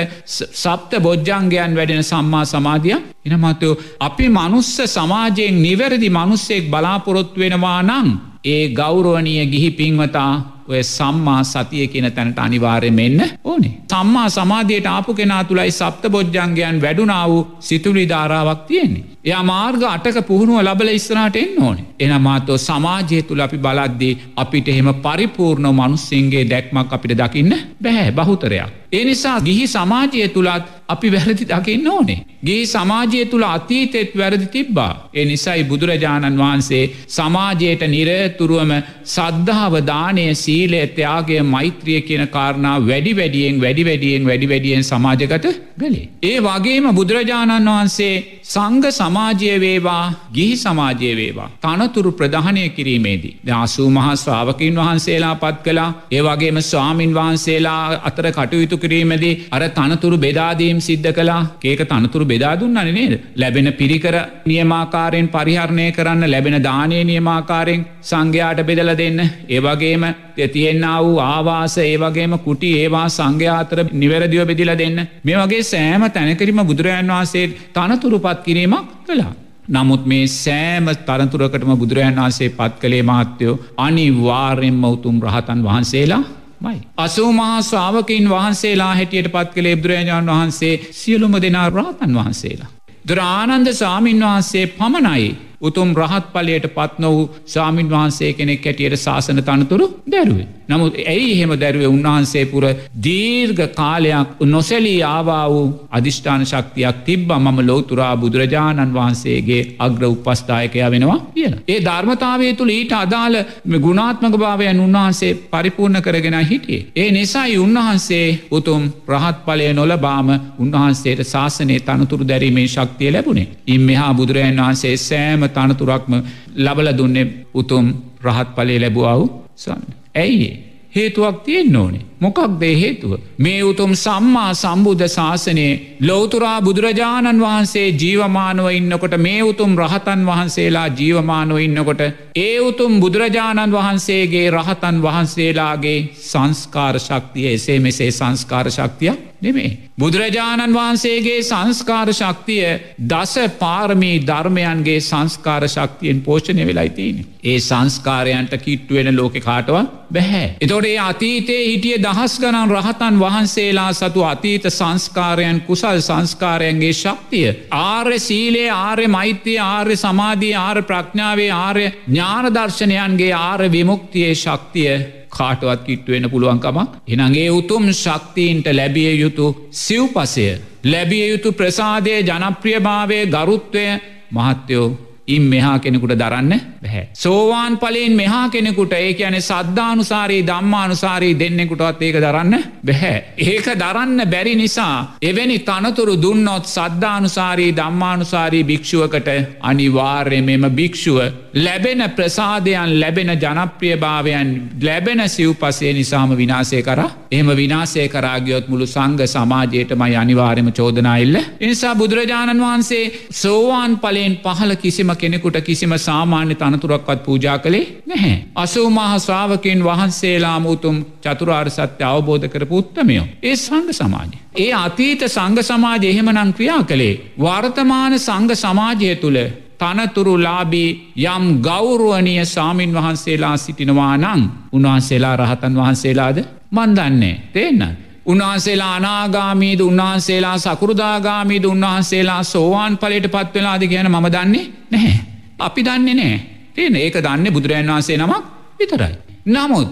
[0.54, 8.08] සප්ත බොජ්ජංගයන් වැඩෙන සම්මා සමාධිය එනමතයෝ අපි මනුස්ස සමාජයෙන් නිවැරදි මනුස්සෙක් බලාපොරොත්තු වෙනවා නං
[8.44, 10.32] ඒ ගෞරුවනය ගිහි පින්වතා
[10.68, 13.74] ඔය සම්මා සතිය කියන තැනට අනිවාර්ය මෙන්න ඕනේ.
[13.90, 19.04] සම්මා සමාධයට ආපු කෙනා තුළයි සප්ත බොජ්ජංගයන් වැඩුනා වූ සිතුලි ධාරාවක් තියෙන්නේ.
[19.24, 21.86] එයා මාර්ග අටක පුහුණුව ලබල ඉස්රාට එන්න ඕනේ.
[22.00, 28.78] එනමාතෝ සමාජය තුළ අපි බලද්දී අපිට එහෙම පරිපූර්ණ මනුස්සින්ගේ දැක්මක් අපිට දකින්න බැහැ බහුතරයක්.
[28.92, 32.20] ඒ නිසා ගිහි සමාජය තුළත් අපි වැරදි දකින්න ඕනේ.
[32.44, 34.92] ගේ සමාජය තුළ අතීතෙත් වැරදි තිබ්බා.
[35.14, 38.72] ඒ නිසයි බුදුරජාණන් වහන්සේ සමාජයට නිරතුරුවම
[39.06, 45.46] සද්ධාව දානය සීලය ත්‍යයාගේ මෛත්‍රිය කියන කාරණා වැඩි වැඩියෙන් වැඩි වැඩියෙන් වැඩි වැඩියෙන් සමාජගත
[45.78, 46.08] ගලේ.
[46.22, 51.48] ඒ වගේම බුදුරජාණන් වහන්සේ සංග සමාජය වේවා ගිහි සමාජය වේවා.
[51.62, 53.34] තනතුරු ප්‍රධානය කිරීමේදී.
[53.46, 60.18] දසූ මහා ශ්‍රාවකින් වහන්සේලා පත් කලා ඒ වගේම ස්වාමින් වහන්සේලා අතර කටයුතු කිරීමදී අර තනතුරු
[60.18, 63.14] බෙදාදීම් සිද්ධ කලා ඒක තනතුරු බෙදා දුන්නන නේද.
[63.36, 69.20] ලැබෙන පිරිකර නියමාකාරයෙන් පරිහරණය කරන්න ලැබෙන දානය නියමාකාරයෙන් සංඝයාට බෙදල දෙන්න.
[69.48, 70.04] ඒවගේම
[70.46, 74.98] තියෙන්න්න වූ ආවාස ඒවගේම කුටි ඒවා සංඝයාතර නිවැරදිව බෙදිල දෙන්න.
[75.24, 79.32] මේ වගේ සෑම තැනකරීම බුදුරජන් වහන්සේ තනතුරුපත් කිරීමක් කලා.
[79.68, 86.22] නමුත් මේ සෑම තරතුරකටම බුදුරජන් වහන්සේ පත් කළේ මහත්තයෝ අනිවාර්යෙන්ම උතුම් රහතන් වහන්සේලා
[86.60, 86.78] මයි.
[86.96, 92.70] අසූමහා ශ්‍රාවකින් වහන්සේලා හැටියට පත් කළේ බුදුරජාණන් වහන්සේ සියලුම දෙනා රාතන් වහන්සේලා.
[93.08, 99.86] දුරානන්ද සාමීන් වහන්සේ පමණයි උතුම් රහත් පලයට පත් නොවූ සාමීන් වහන්සේ කෙනෙක් හැටියට ශාසන තනතුරු
[100.06, 100.48] දැරුවේ.
[100.68, 102.64] නමුත් ඇයි එහෙම දැරුවේ උන්වහන්සේ පුර
[103.02, 111.18] දීර්ඝ කාලයක් නොසැලී ආවා වූ අධිෂ්ඨාන ශක්තියක් තිබ්බ මම ලෝතුරා බුදුරජාණන් වහන්සේගේ අග්‍ර උපස්ථායකය වෙනවා
[111.34, 111.54] කියන.
[111.66, 113.38] ඒ ධර්මතාවය තුළ ඊට අදාළ
[113.78, 116.86] ගුණාත්මක භාවයන් උන්වහන්සේ පරිපූර්ණ කරගෙන හිටියේ.
[116.96, 123.48] ඒ නිසායි උන්වහන්සේ උතුම් රහත් පලය නොලබාම උන්වහන්සේට ශාසනය තනතුරු දැරීමේ ශක්තිය ලැබුණේ.
[123.66, 126.14] ඉන් මෙහා බුදුරජන් වහන්සේ සෑම තනතුරක්ම
[126.56, 127.86] ලබල දුන්නේ උතුම්
[128.22, 129.22] රහත් පලේ ලැබුවාව
[129.56, 129.84] සන්න.
[130.14, 130.50] ඇයි
[130.94, 132.04] හේතුවක් තියෙන් ඕනේ.
[132.20, 133.12] මොකක් දේ හේතුව.
[133.38, 141.58] මේ උතුම් සම්මා සම්බුද්ධ ශාසනයේ ලෝතුරා බුදුරජාණන් වහන්සේ ජීවමානුව ඉන්නකොට මේ උතුම් රහතන් වහන්සේලා ජීවමානුව
[141.58, 142.02] ඉන්නකොට
[142.38, 149.78] ඒ උතුම් බුදුරජාණන් වහන්සේගේ රහතන් වහන්සේලාගේ සංස්කාර ශක්තිය එසේ මෙසේ සංස්කාර ශක්තිය නෙමේ.
[149.98, 152.66] බුදුරජාණන් වහන්සේගේ සංස්කාර ශක්තිය
[153.08, 157.26] දස පාරමී ධර්මයන්ගේ සංස්කාර ශක්තියෙන් පෝෂණය වෙලයි තියෙන.
[157.44, 159.76] ඒ සංස්කාරයන්ට කිට්ටුවෙන ලෝක කාටව
[160.10, 160.56] බැහැ.
[160.60, 167.54] එතොට ඒ අතීතයේ හිටිය දහස් ගණන් රහතන් වහන්සේලා සතු අතීත සංස්කාරයන් කුසල් සංස්කාරයන්ගේ ශක්තිය.
[167.72, 171.86] ආර්ය සීලේ ආර්ය මෛත්‍යය ආර්ය සමාධී ආර ප්‍රඥාවේ ආර්ය
[172.28, 174.92] ඥානදර්ශනයන්ගේ ආර විමුක්තියේ ශක්තිය
[175.30, 180.46] කාටවත් කිට්ටුවෙන පුළුවන්කමක් එනගේ උතුම් ශක්තිීන්ට ලැබිය යුතු සිව්පසය
[180.84, 183.84] ලැබිය යුතු ප්‍රසාදය ජනප්‍රියභාවය ගරුත්වය
[184.32, 184.88] මහත්තයෝ
[185.28, 187.08] ඉන් මෙහා කෙනෙකුට දරන්න බැහැ.
[187.14, 193.16] සෝවාන් පලෙන් මෙහා කෙනෙකුට ඒ ඇන සද්ධානුසාරී දම්මානුසාරී දෙන්නෙකුටත් ඒක දරන්න බැහැ.
[193.38, 199.28] ඒක දරන්න බැරි නිසා එවැනි තනතුරු දුන්නොත් සද්ධානුසාරී දම්මානුසාරී භික්ෂුවකට
[199.62, 201.18] අනිවාර්ය මෙම භික්ෂුව
[201.56, 204.50] ලැබෙන ප්‍රසාධයන් ලැබෙන ජනප්‍රියභාවයන්
[204.82, 207.00] ලැබෙන සිව්පසේ නිසාම විනාසය කර
[207.32, 211.36] එම විනාසය කරාගියොත් මුළු සංග සමාජයටමයි අනිවාර්යම චෝදනාඉල්ල.
[211.60, 218.34] එනිසා බුදුරජාණන් වහන්සේ සෝවාන් පලයෙන් පහල කිසිම කෙනෙකුට කිසිම සාමාන්‍ය තනතුරක්වත් පූජා කළේ නැහැ.
[218.56, 223.26] අසූමහ ශ්‍රාවකින් වහන්සේලා මුතුම් චතුරාර් සත්‍ය අවබෝධ කරපු උත්තමයෝ.
[223.42, 224.36] ඒ සංග සමාජය.
[224.56, 227.14] ඒ අතීත සංග සමාජය එහෙමනං ක්‍රියා කළේ.
[227.38, 229.40] වර්තමාන සංග සමාජය තුළ
[229.78, 230.90] තනතුරුලාබී
[231.26, 236.38] යම් ගෞරුවනිය සාමීන් වහන්සේලා සිටිනවා නං උන්වහන්සේලා රහතන් වහන්සේලාද
[236.70, 238.07] මන්දන්නේ තේන්න.
[238.28, 245.16] උන්වහන්සේලා අනාගාමීද උන්වහන්සේලා සකෘදාගාමීද උන්වහන්සේලා සෝවාන් පලට පත්වෙලාද කියන මම දන්නේ නැහැ.
[245.58, 246.36] අපි දන්නේ නෑ
[246.74, 248.44] තියෙන ඒක දන්න බුදුරජන් වහන්සේ නමක්
[248.78, 249.14] විතරයි.
[249.46, 249.88] නමුත්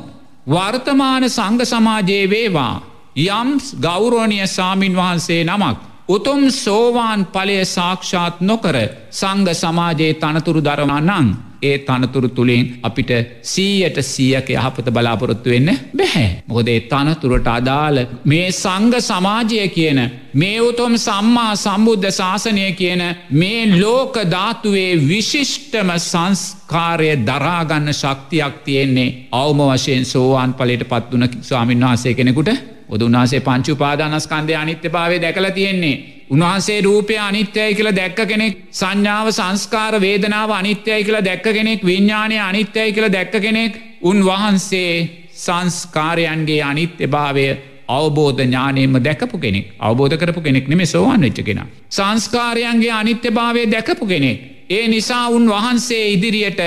[0.46, 2.74] වර්තමාන සංග සමාජයේ වේවා
[3.16, 3.50] යම්
[3.82, 5.76] ගෞරෝණය සාමීන් වහන්සේ නමක්
[6.08, 8.76] උතුම් සෝවාන් පලය සාක්ෂාත් නොකර
[9.12, 11.28] සංග සමාජයේ තනතුරු දරවා නං
[11.62, 13.10] ඒ තනතුරු තුළින් අපිට
[13.44, 16.28] සීයට සීයක යහපත බලාපොරොත්තු වෙන්න බැහැ.
[16.46, 20.00] මොකදේ තනතුරට අදාළ මේ සංග සමාජය කියන
[20.34, 29.60] මේ උතුම් සම්මා සම්බුද්ධ ශාසනය කියන මේ ලෝක ධාතුවේ විශිෂ්ටම සංස්කාරය දරාගන්න ශක්තියක් තියෙන්නේ අවම
[29.66, 32.50] වශයෙන් සෝවාන් පලට පත්වන ස්වාමින් වහන්සේ කෙනෙකුට
[32.88, 36.15] ඔදුන්නාසේ පංචු පාදානස්කන්දය අනිත්‍ය භාවය දැකල තියෙන්නේ.
[36.30, 42.92] උන්වහන්සේ රූපය අනිත්‍යයි කියල දැක්ක කෙනෙක් සංඥාව සංස්කාර වේදනාව අනිත්‍යයි කියල දැක්ක කෙනෙක් විඤ්ඥානය අනිත්‍යයි
[42.92, 44.92] කියල දැක්ක කෙනෙක් උන්වහන්සේ
[45.36, 47.46] සංස්කාරයන්ගේ අනිත්‍ය භාවය
[47.88, 51.62] අවබෝධ ඥානයම දැකපු කෙනෙක් අවබෝධ කරපු කෙනෙක් නෙම සෝවන් වෙච්ච කෙන.
[51.90, 54.38] සංස්කාරයන්ගේ අනිත්‍ය භාවය දැකපු කෙනෙක්.
[54.70, 56.62] ඒ නිසා උන් වහන්සේ ඉදිරියට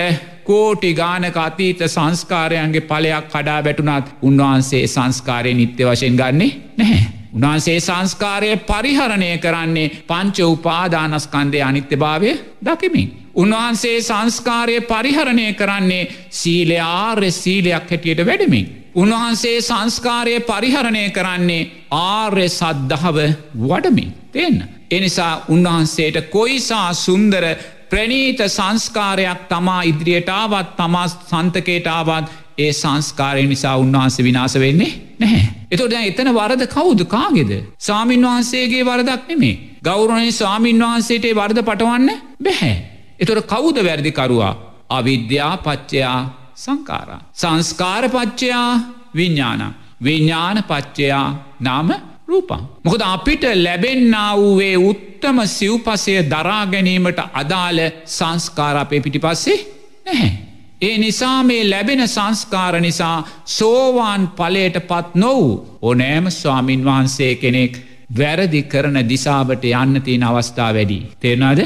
[0.45, 7.18] කෝටි ගානක අතීත සංස්කාරයන්ගේ පලයක් කඩා වැටුනත් උන්වහන්සේ සංස්කාරය නිත්‍ය වශයෙන් ගන්නේ නැහැ.
[7.33, 13.09] උන්වහන්සේ සංස්කාරය පරිහරණය කරන්නේ පංච උපාදානස්කන්දය අනිත්‍ය භාවය දකිමින්.
[13.35, 18.65] උන්වහන්සේ සංස්කාරය පරිහරණය කරන්නේ සීලය ආර්ය සීලයක් හැටියට වැඩමින්.
[18.95, 23.17] උන්වහන්සේ සංස්කාරය පරිහරණය කරන්නේ ආර්ය සද්ධාව
[23.63, 24.13] වඩමින්.
[24.31, 24.63] තියන්න.
[24.91, 27.45] එනිසා උන්වහන්සේට කොයිසා සුන්දර
[27.89, 32.25] ප්‍රනීත සංස්කාරයක් තමා ඉදිරියටාවත් තමා සන්තකේටාවත්
[32.59, 35.43] ඒ සංස්කාරය නිසා උන්වහන්සේ විනාස වෙන්නේ නැහැ.
[35.71, 37.51] එතොට එතන වරද කවුද කාගෙද.
[37.79, 39.55] සාමීන් වහන්සේගේ වරදක් නෙමේ.
[39.83, 42.09] ගෞරණය ස්වාමීන් වහන්සේට වර්ද පටවන්න
[42.43, 42.73] බැහැ.
[43.19, 44.53] එතොට කවුද වැරදිකරවා
[44.89, 46.19] අවිද්‍යා පච්චයා
[46.55, 47.21] සංකාරා.
[47.33, 48.69] සංස්කාරපච්චයා
[49.15, 49.75] විඤ්ඥාන.
[50.03, 51.27] විඤ්ඥාන පච්චයා
[51.59, 51.89] නාම
[52.27, 52.61] රූපන්.
[52.83, 59.59] මොකද අපිට ලැබෙන්න්න වූවේ උත්තම සිව්පසය දරා ගැනීමට අදාළ සංස්කාර අපේ පිටි පස්සේ
[60.05, 60.48] නැහැ.
[60.81, 67.73] ඒ නිසා මේ ලැබෙන සංස්කාර නිසා සෝවාන් පලයට පත් නොවූ ඕනෑම ස්වාමින් වහන්සේ කෙනෙක්
[68.17, 70.99] වැරදි කරන දිසාවට යන්න තියෙන අවස්ථා වැඩි.
[71.19, 71.59] තේරනාද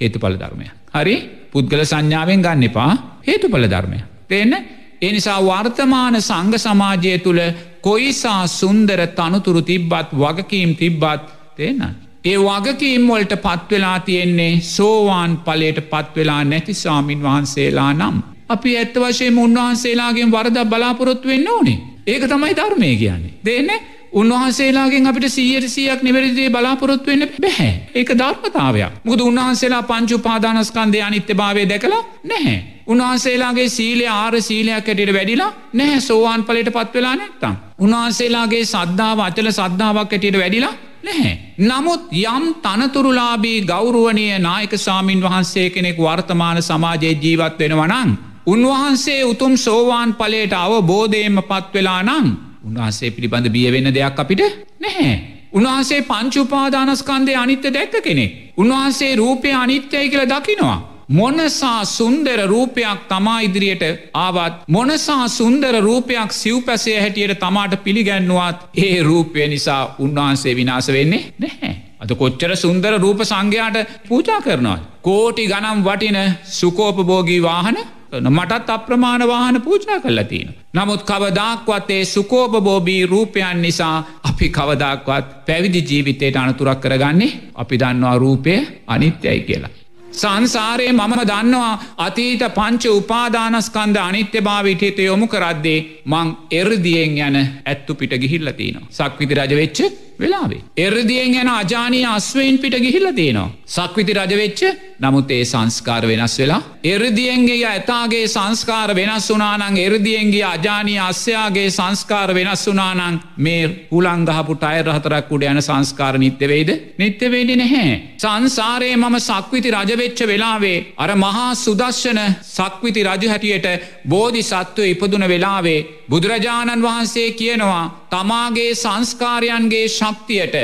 [0.00, 0.66] හේතුඵල ධර්මය.
[0.94, 1.16] හරි
[1.52, 2.92] පුද්ගල සංඥාවෙන් ගන්න එපා
[3.26, 3.98] හේතුඵල ධර්මය.
[4.28, 4.54] තියන්න
[5.02, 7.42] එනිසා වර්තමාන සංග සමාජය තුළ
[7.82, 11.22] කොයිසා සුන්දර තනතුරු තිබ්බත් වගකීම් තිබ්බත්
[11.56, 11.80] තේන.
[12.24, 18.16] ඒ වගකීම් වලට පත්වෙලා තියෙන්නේ සෝවාන් පලට පත්වෙලා නැති සාමීන් වහන්සේලා නම්.
[18.50, 23.32] අපි ඇත්ත වශයෙන් උන්වහන්සේලාගෙන් වරද බලාපොරොත්තු වෙන්න ඕනේ ඒක තමයි ධර්මය කියන්නේ.
[23.40, 23.80] දෙන්නේ
[24.12, 31.34] උන්වහන්සේලාගෙන් අපිට සීයට සියක් නිවැරදිේ බලාපොරොත්තු වෙන්න බැහැ ඒක ධර්මතාවයක් මුද උන්වහන්සේලා පංචු පාදානස්කන්දය අනිත්‍ය
[31.34, 32.58] භාවය දැකලා නැහැ.
[32.86, 37.54] උන්වහන්සේලාගේ සීලය ආර සීලයක් ඇටට වැඩිලා නැහැ සෝවාන් පලට පත්වෙලා නැත්තම්.
[37.78, 41.34] උන්වහන්සේලාගේ සද්ධාව අචල සද්ධාවක් ඇටට වැඩිලා නැහැ.
[41.60, 48.10] නමුත් යම් තනතුරුලාබී ගෞරුවනය නායක සාමීන් වහන්සේ කෙනෙක් වර්තමාන සමාජයේ ජීවත් වෙනවනං.
[48.46, 52.28] උන්වහන්සේ උතුම් සෝවාන් පලට අවබෝධයම පත්වෙලා නං
[52.64, 54.42] උන්වහන්සේ පිළිබඳ බියවෙන්න දෙයක් අපිට
[54.80, 55.12] නැහැ.
[55.52, 58.26] උන්වහන්සේ පංචුපාදානස්කන්දය අනිත්‍ය දැක්ක කෙනෙ.
[58.56, 60.78] උන්වහන්සේ රූපය අනිත්‍යයි කියල දකිනවා.
[61.10, 69.48] මොනසා සුන්දර රූපයක් තමා ඉදිරියට ආවත් මොනසා සුන්දර රූපයක් සිව්පැසේ හැටියට තමාට පිළිගැන්නුවත් ඒ රූපය
[69.48, 71.74] නිසා උන්වහන්සේ විනාස වෙන්නේ නැහැ.
[72.00, 74.78] අද කොච්චර සුන්දර රූප සංඝයාට පූජා කරනවා.
[75.02, 76.18] කෝටි ගනම් වටින
[76.58, 77.78] සුකෝපභෝගී වාහන
[78.12, 80.54] මටත් අප්‍රමාණ වාහන පූජා කල්ලා තියෙන.
[80.74, 88.54] නමුත් කවදක්වත් ඒ සුකෝපබෝබී රූපයන් නිසා අපි කවදක්වත් පැවිදි ජීවිතයට අනතුරක් කරගන්නේ අපි දන්නවා රූපය
[88.86, 89.70] අනිත්‍යයි කියලා.
[90.12, 98.14] සංසාරයේ මම දන්නවා අතීත පංච උපාදානස්කන්ද අනිත්‍ය භාවිටහිත යොමු කරද්දේ මං එරදියෙන් යන ඇත්තු පිට
[98.16, 98.88] ගිහිල්ලතිනවා.
[98.90, 99.78] සක්විති රජවෙච්ච
[100.20, 100.62] වෙලාවේ.
[100.78, 103.50] එරදියෙන් යන අජානී අස්වයින් පිට ගිහිල්ල තියෙනවා.
[103.68, 104.60] සක්විති රජවෙච්ච
[105.00, 106.62] නමුත් ඒ සංස්කාර වෙනස් වෙලා.
[106.84, 115.30] එරදියෙන්ගේ ඇතාගේ සංස්කාර වෙනස් වනානං එරදියෙන්ගේ අජානී අස්්‍යයාගේ සංස්කාර වෙනස් වනානං මේ හුළංගහපුට අය රහතරක්
[115.30, 117.92] උඩ යන සංස්කාර නිත්‍යවෙයිද නිත්‍යවේඩි නැහැ.
[118.18, 123.68] සංසාරයේ මම සක්විති රජවෙච්ච වෙලාවේ අර මහා සුදශ්ෂන සක්විති රජ හැටියට
[124.06, 125.80] බෝධි සත්වය ඉපදුන වෙලාවේ
[126.10, 130.56] බුදුරජාණන් වහන්සේ කියනවා තමාගේ සංස්කාරයන්ගේ ශක්තියට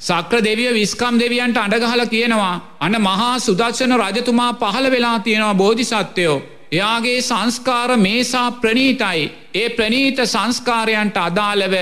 [0.00, 6.42] සක්‍ර දෙවිය විස්කම් දෙවියන්ට අඩගහල කියනවා අන්න මහා සුදක්ෂණ රජතුමා පහළ වෙලා තියෙනවා බෝධිසත්වයෝ.
[6.72, 9.22] එයාගේ සංස්කාර මේසා ප්‍රනීතයි
[9.54, 11.74] ඒ ප්‍රනීත සංස්කාරයන්ට අදාළව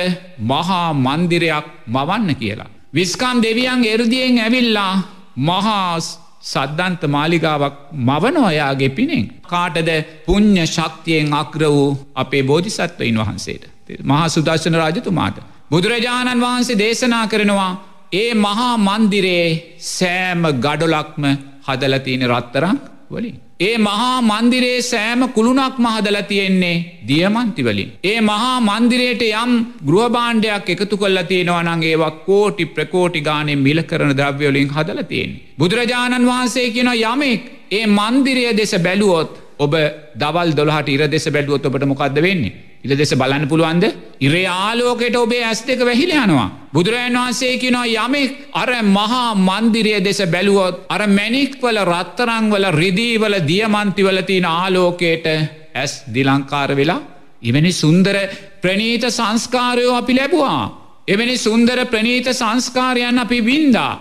[0.44, 2.70] මහා මන්දිරයක් මවන්න කියලා.
[2.94, 4.94] විස්කම් දෙවියන් එරදියෙන් ඇවිල්ලා
[5.38, 6.06] මහාස්
[6.42, 9.24] සද්ධන්ත මාලිගාවක් මවනොයාගේ පිනෙන්.
[9.44, 9.90] කාටද
[10.26, 13.64] පුං්ඥ ශක්තියෙන් අක්‍ර වූ අපේ බෝධිසත්වයින් වහන්සේට.
[14.02, 15.38] මහා සුදර්ශන රජතුමාට.
[15.70, 17.72] බුදුරජාණන් වහන්සේ දේශනා කරනවා
[18.14, 19.48] ඒ මහා මන්දිරේ
[19.88, 21.24] සෑම ගඩොලක්ම
[21.66, 22.78] හදලතියන රත්තරක්
[23.10, 23.34] වලින්.
[23.60, 26.76] ඒ මහා මන්දිරේ සෑම කුළුණක් මහදල තියෙන්නේ
[27.08, 27.90] දියමන්තිවලින්.
[28.04, 29.52] ඒ මහා මන්දිරයට යම්
[29.88, 35.34] ගෘහබාණ්ඩයක් එකතු කල්ල තියෙනවනං ඒවක් කෝටි ප්‍රකෝටි ගානෙ මිල කරන ද්‍රව්‍යවලින් හදල තියෙන.
[35.58, 39.76] බුදුරජාණන් වහන්සේ කියන යමෙක් ඒ මන්දිරය දෙස බැලුවොත් ඔබ
[40.22, 42.56] දවල් දොලහට ඉර දෙස බැලුවොත් ඔබට මොකක්ද වෙන්නේ.
[42.84, 43.84] ඉල දෙස බලන්න පුළුවන්ද
[44.20, 46.48] ඉරේ ආලෝකෙට ඔබේ ඇස් දෙක වැහිල යනවා.
[46.72, 54.46] බුදුරජන් වහන්සේ කිනවා යමෙක් අර මහා මන්දිරය දෙස බැලුවොත් අර මැනික්වල රත්තරංවල රිදීවල දියමන්තිවල තියෙන
[54.46, 55.26] ආලෝකයට
[55.74, 57.00] ඇස් දිලංකාර වෙලා
[57.42, 58.16] ඉවැනි සුන්දර
[58.62, 60.60] ප්‍රනීත සංස්කාරයෝ අපි ලැබවා.
[61.08, 63.92] එවැනි සුන්දර ප්‍රනීත සංස්කාරයන් අපි වින්දා.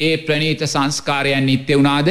[0.00, 2.08] ඒ ප්‍රනීත සංස්කාරයන් නිත්‍ය වුණාද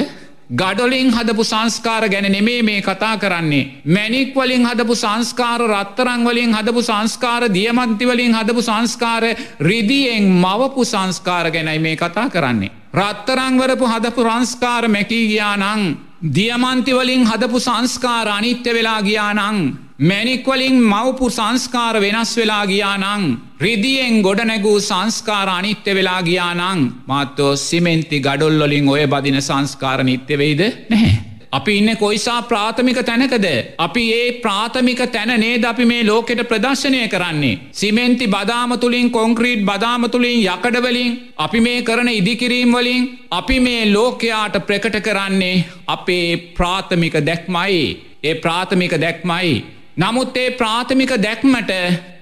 [0.49, 3.81] ගඩොලින් හදපු සංස්කාර ගැන නෙමේ මේ කතා කරන්නේ.
[3.86, 9.23] මැනික් වලින් හදපු සංස්කාර රත්තරං වලින් හදපු සංස්කාර දියමන්තිවලින් හදපු සංස්කාර
[9.60, 12.71] රිදියෙන් මවපු සංස්කාර ගැනයි මේ කතා කරන්නේ.
[12.93, 15.97] රත්තරංවරපු හදපු රංස්කාර මැකී ගියා නං.
[16.36, 19.58] දියමන්තිවලින් හදපු සංස්කාර අනිත්‍ය වෙලා ගියා නං.
[19.97, 23.23] මැනික්වලින් මවපු සංස්කාර වෙනස් වෙලා ගියා නං.
[23.59, 26.79] රිදියෙන් ගොඩනැගූ සංස්කාර අනිත්‍ය වෙලා ගියා නං.
[27.07, 31.13] මාත්තෝ සිමෙන්ති ගඩොල්ලොලින් ඔය බදින සංස්කාර නිත්‍යවෙයිද නැහැ.
[31.51, 33.45] අපි ඉන්න කොයිසා ප්‍රාථමික තැනකද.
[33.77, 37.59] අපි ඒ ප්‍රාථමික තැන නේද අපි මේ ලෝකෙට ප්‍රදර්ශනය කරන්නේ.
[37.71, 44.57] සිමෙන්ති බදාම තුළින් කොංක්‍රීට් බදාම තුළින් යකඩවලින් අපි මේ කරන ඉදිකිරීම් වලින් අපි මේ ලෝකයාට
[44.67, 47.79] ප්‍රකට කරන්නේ අපේ ප්‍රාථමික දැක්මයි.
[48.23, 49.55] ඒ ප්‍රාථමික දැක්මයි
[49.97, 51.71] නමුත් ඒ ප්‍රාථමික දැක්මට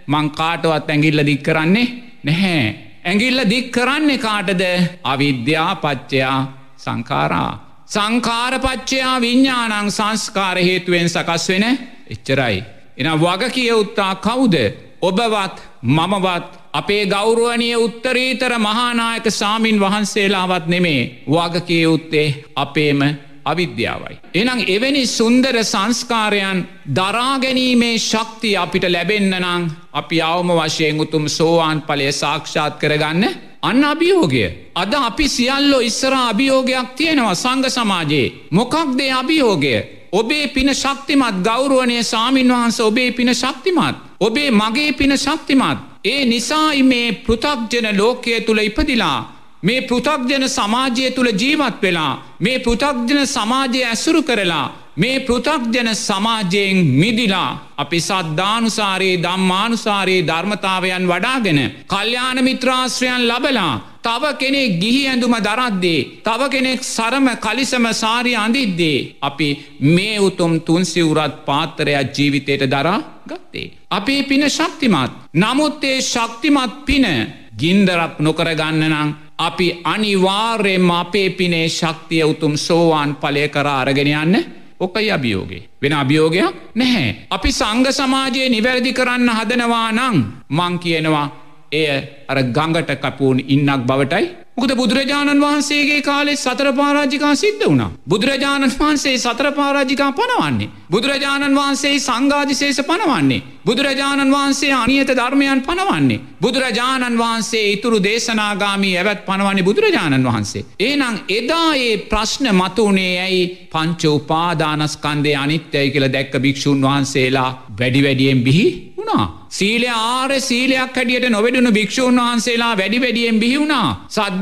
[0.07, 1.87] මංකාටවත් ඇඟිල්ල දික් කරන්නේ
[2.23, 2.63] නැහැ.
[3.05, 4.63] ඇඟිල්ල දික් කරන්නේ කාටද
[5.03, 6.39] අවිද්‍යාපච්චයා
[6.77, 7.51] සංකාරා.
[7.87, 11.65] සංකාරපච්චයා විඤ්ඥානං සංස්කාර හේතුවෙන් සකස් වෙන
[12.09, 12.63] එච්චරයි.
[12.97, 14.55] එන වග කිය උත්තා කවුද
[15.01, 23.01] ඔබවත් මමවත් අපේ ගෞරුවනිය උත්තරීතර මහානායක සාමීන් වහන්සේලාවත් නෙමේ වග කිය උත්තේ අපේම
[23.45, 24.19] අවිද්‍යාවයි.
[24.33, 26.59] එනම් එවැනි සුන්දර සංස්කාරයන්
[26.97, 33.23] දරාගැනීමේ ශක්තිය අපිට ලැබෙන්න්න නං අපි අවම වශයෙන් උතුම් සෝවාන් පලය සාක්ෂාත් කරගන්න
[33.61, 34.45] අන්න අභියෝගය.
[34.75, 38.33] අද අපි සියල්ලෝ ඉස්සර අභියෝගයක් තියෙනවා සංග සමාජයේ.
[38.51, 39.75] මොකක්දේ අභියෝගය.
[40.11, 43.95] ඔබේ පින ශක්තිමත් ගෞරුවනය සාමීන් වහන්ස ඔබේ පින ශක්තිමත්.
[44.19, 45.79] ඔබේ මගේ පින ශක්තිමත්.
[46.05, 49.19] ඒ නිසායි මේ පෘතක්ජන ලෝකය තුළ ඉපදිලා
[49.63, 57.51] මේ පෘතක්ජන සමාජය තුළ ජීවත් වෙලා මේ පෘතක්ජන සමාජය ඇසුරු කරලා මේ පෘතක්ජන සමාජයෙන් මිදිලා
[57.77, 66.81] අපි සද්ධානුසාරයේ දම්මානුසාරයේ ධර්මතාවයන් වඩාගෙන කල්්‍යාන මිත්‍රාශ්‍රයන් ලබලා තව කෙනෙක් ගිහි ඇඳුම දරද්දේ තව කෙනෙක්
[66.85, 69.49] සරම කලිසම සාරය අඳිද්දේ අපි
[69.87, 73.71] මේ උතුම් තුන්සිවුරත් පාත්තරයක් ජීවිතයට දරා ගත්තේ.
[73.89, 77.05] අපේ පින ශක්තිමත් නමුත් ඒ ශක්තිමත් පින
[77.53, 84.35] ගින්දරක් නොකරගන්න නං අපි අනිවාර්යෙන්ම අපේ පිනේ ශක්තිය උතුම් සෝවාන් පලය කර අරගෙන යන්න
[84.79, 85.63] ඔකයි අභියෝගේ.
[85.81, 87.27] වෙන අභියෝගයක් නැහැ.
[87.29, 90.17] අපි සංග සමාජයේ නිවැරදි කරන්න හදනවා නං
[90.49, 91.27] මං කියනවා
[91.71, 91.87] එය
[92.27, 97.91] අර ගඟට කපූන් ඉන්නක් බවටයි මොකද බුදුරජාණන් වහන්සේගේ කාලේ සතර පාරාජිකා සිද්ධ වුණා.
[98.09, 100.69] බුදුරජාණන් වහන්සේ සතර පාරාජිකා පනවන්නේ.
[100.91, 103.41] බුදුරජාණන් වහන්සේ සංඝාධිශේෂ පනවන්නේ.
[103.65, 106.21] බුදුරජාණන් වහන්සේ අනියත ධර්මයන් පනවන්නේ.
[106.41, 110.65] බුදුරජාණන් වහන්සේ ඉතුරු දේශනාගාමී ඇවත් පනවන්නේ බුදුරජාණන් වහන්සේ.
[110.81, 118.43] ඒනං එදා ඒ ප්‍රශ්න මතුනේ ඇයි පංච උපාදානස්කන්දය අනිත්‍යයි කියල දැක්ක භික්‍ෂූන් වහන්සේලා වැඩි වැඩියෙන්
[118.43, 119.25] බිහි වුණා.
[119.49, 123.87] සීලය ආර සීලයක් හැටියට නොවැඩුණු භික්‍ෂූන් වහන්සේලා වැඩි වැඩියෙන් බිහිවුණා.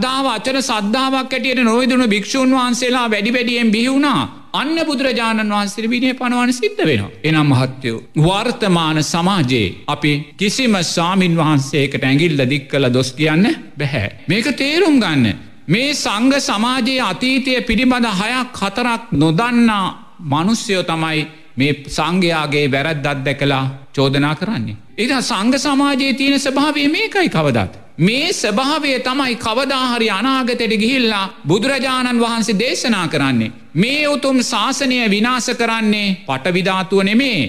[0.01, 4.21] සද්ධාව අචර සද්ධාවක් හැටියට නොවදුණු භික්‍ෂූන් වහන්සේලා වැඩි වැඩියෙන් බිහිවුණා.
[4.53, 7.11] අන්න බුදුරජාණන් වහන්සේ විනය පනවන සිද්ධ වෙනවා.
[7.23, 7.97] එනම් මහත්තයෝ.
[8.19, 13.45] වර්තමාන සමාජයේ අපි කිසිම සාමීන් වහන්සේකට ඇගිල්ල දික් කළ දොස් කියන්න
[13.79, 14.09] බැහැ.
[14.27, 15.27] මේක තේරුම් ගන්න.
[15.67, 19.85] මේ සංග සමාජයේ අතීතය පිළිබඳ හයක් හතරක් නොදන්නා
[20.31, 21.21] මනුස්්‍යයෝ තමයි
[21.57, 23.63] මේ සංඝයාගේ වැරැද්දත් දැකලා
[23.95, 24.81] චෝදනා කරන්නේ.
[24.97, 27.80] එද සංඝ සමාජයේ තියෙන ස්භාවය මේකයි කවදත්.
[27.97, 33.51] මේ ස්භාවය තමයි කවදාහරි අනාගතයට ගිහිල්ලා බුදුරජාණන් වහන්සේ දේශනා කරන්නේ.
[33.73, 37.41] මේ උතුම් ශාසනය විනාස කරන්නේ පටවිධාතුව නෙමේ.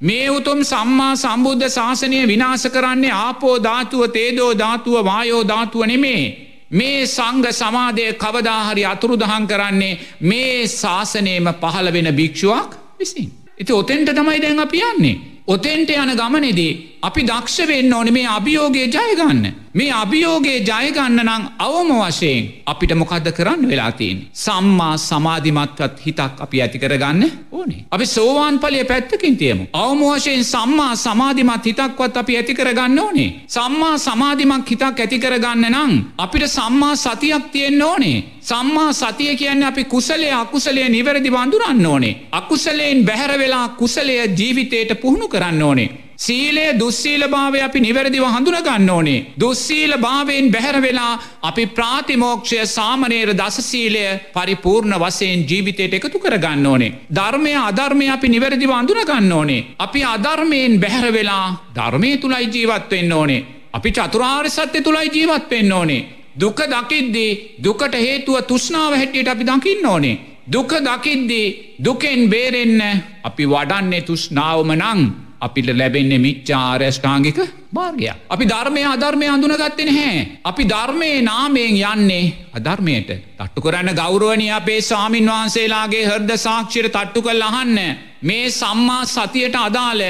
[0.00, 6.22] මේ උතුම් සම්මා සම්බුද්ධ ශාසනය විනාස කරන්නේ ආපෝ ධාතුව තේදෝ ධාතුව වායෝ ධාතුව නෙමේ.
[6.70, 13.28] මේ සංග සමාදය කවදාහරි අතුරුදහන් කරන්නේ මේ ශාසනයම පහළ වෙන භික්ෂුවක් විසින්.
[13.58, 15.20] ඉති ඔතෙන්ට තමයි දැන් අපි යන්නේ.
[15.46, 16.72] ඔතෙන්ට යන ගමනෙදී
[17.02, 19.44] අපි දක්ෂ වෙන්න ඕන මේ අභියෝගය ජයගන්න.
[19.72, 24.18] මේ අභියෝගේ ජයගන්න නං අවම වශයෙන් අපිට මොකක්ද කරන්න වෙලාතින්.
[24.34, 27.84] සම්මා සමාධිමත්වත් හිතක් අපි ඇති කරගන්න ඕනේ.
[27.90, 29.64] අපි සෝවාන් පලය පැත්තකින් තියමු.
[29.74, 33.30] අවම වශයෙන් සම්මා සමාධිමත් හිතක්වත් අපි ඇති කරගන්න ඕනේ.
[33.48, 35.96] සම්මා සමාධිමක් හිතක් ඇති කරගන්න නං.
[36.18, 38.18] අපිට සම්මා සතියක් තියෙන්න්න ඕනේ.
[38.42, 42.14] සම්මා සතිය කියන්න අපි කුසලේ අකුසලේ නිවැරදි වඳුරන්න ඕනේ.
[42.32, 45.90] අකුසලයෙන් බැහැර වෙලා කුසලය ජීවිතයට පුහුණු කරන්න ඕනේ.
[46.20, 49.20] සීලය දුස්සීල භාවය අපි නිවැරදිව හඳුනගන්න ඕනේ.
[49.40, 54.02] දුස්සීල භාවයෙන් බැහැර වෙලා අපි ප්‍රාතිමෝක්ෂය සාමනේර දසසීලය
[54.34, 56.92] පරිපූර්ණ වසයෙන් ජීවිතයට එකතු කරගන්න ඕනේ.
[57.10, 59.64] ධර්මය අධර්මය අපි නිවැරදිව අඳුනගන්න ඕනේ.
[59.78, 63.44] අපි අධර්මයෙන් බැහැර වෙලා ධර්මය තුළයි ජීවත් වෙන්න ඕනේ.
[63.72, 66.06] අපි චතුරාර් සත්‍ය තුළයි ජීවත් වෙන්න ඕනේ.
[66.34, 70.20] දුක දකිද්දී දුකට හේතුව තුෂ්නාව හැටියට අපි දකින්න ඕනේ.
[70.46, 72.80] දුක දකිද්දී දුකෙන් බේරෙන්න
[73.24, 77.38] අපි වඩන්නේ තුෂ්නාවම නං අපිට ලැබෙන්නේ මිච්චාරෂ්ඨාංගික
[77.72, 78.16] මාර්ගයක්.
[78.28, 80.38] අපි ධර්මය අධර්මය අඳුනගත්තෙන හැ.
[80.44, 82.24] අපි ධර්මය නාමයෙන් යන්නේ
[82.54, 87.78] අධර්මයට තට්ටු කරන්න ගෞරුවනි අපේ ස්වාමීන් වහන්සේලාගේ හර්ද සාක්ෂිර තට්ටු කල් අහන්න.
[88.22, 90.02] මේ සම්මා සතියට අදාළ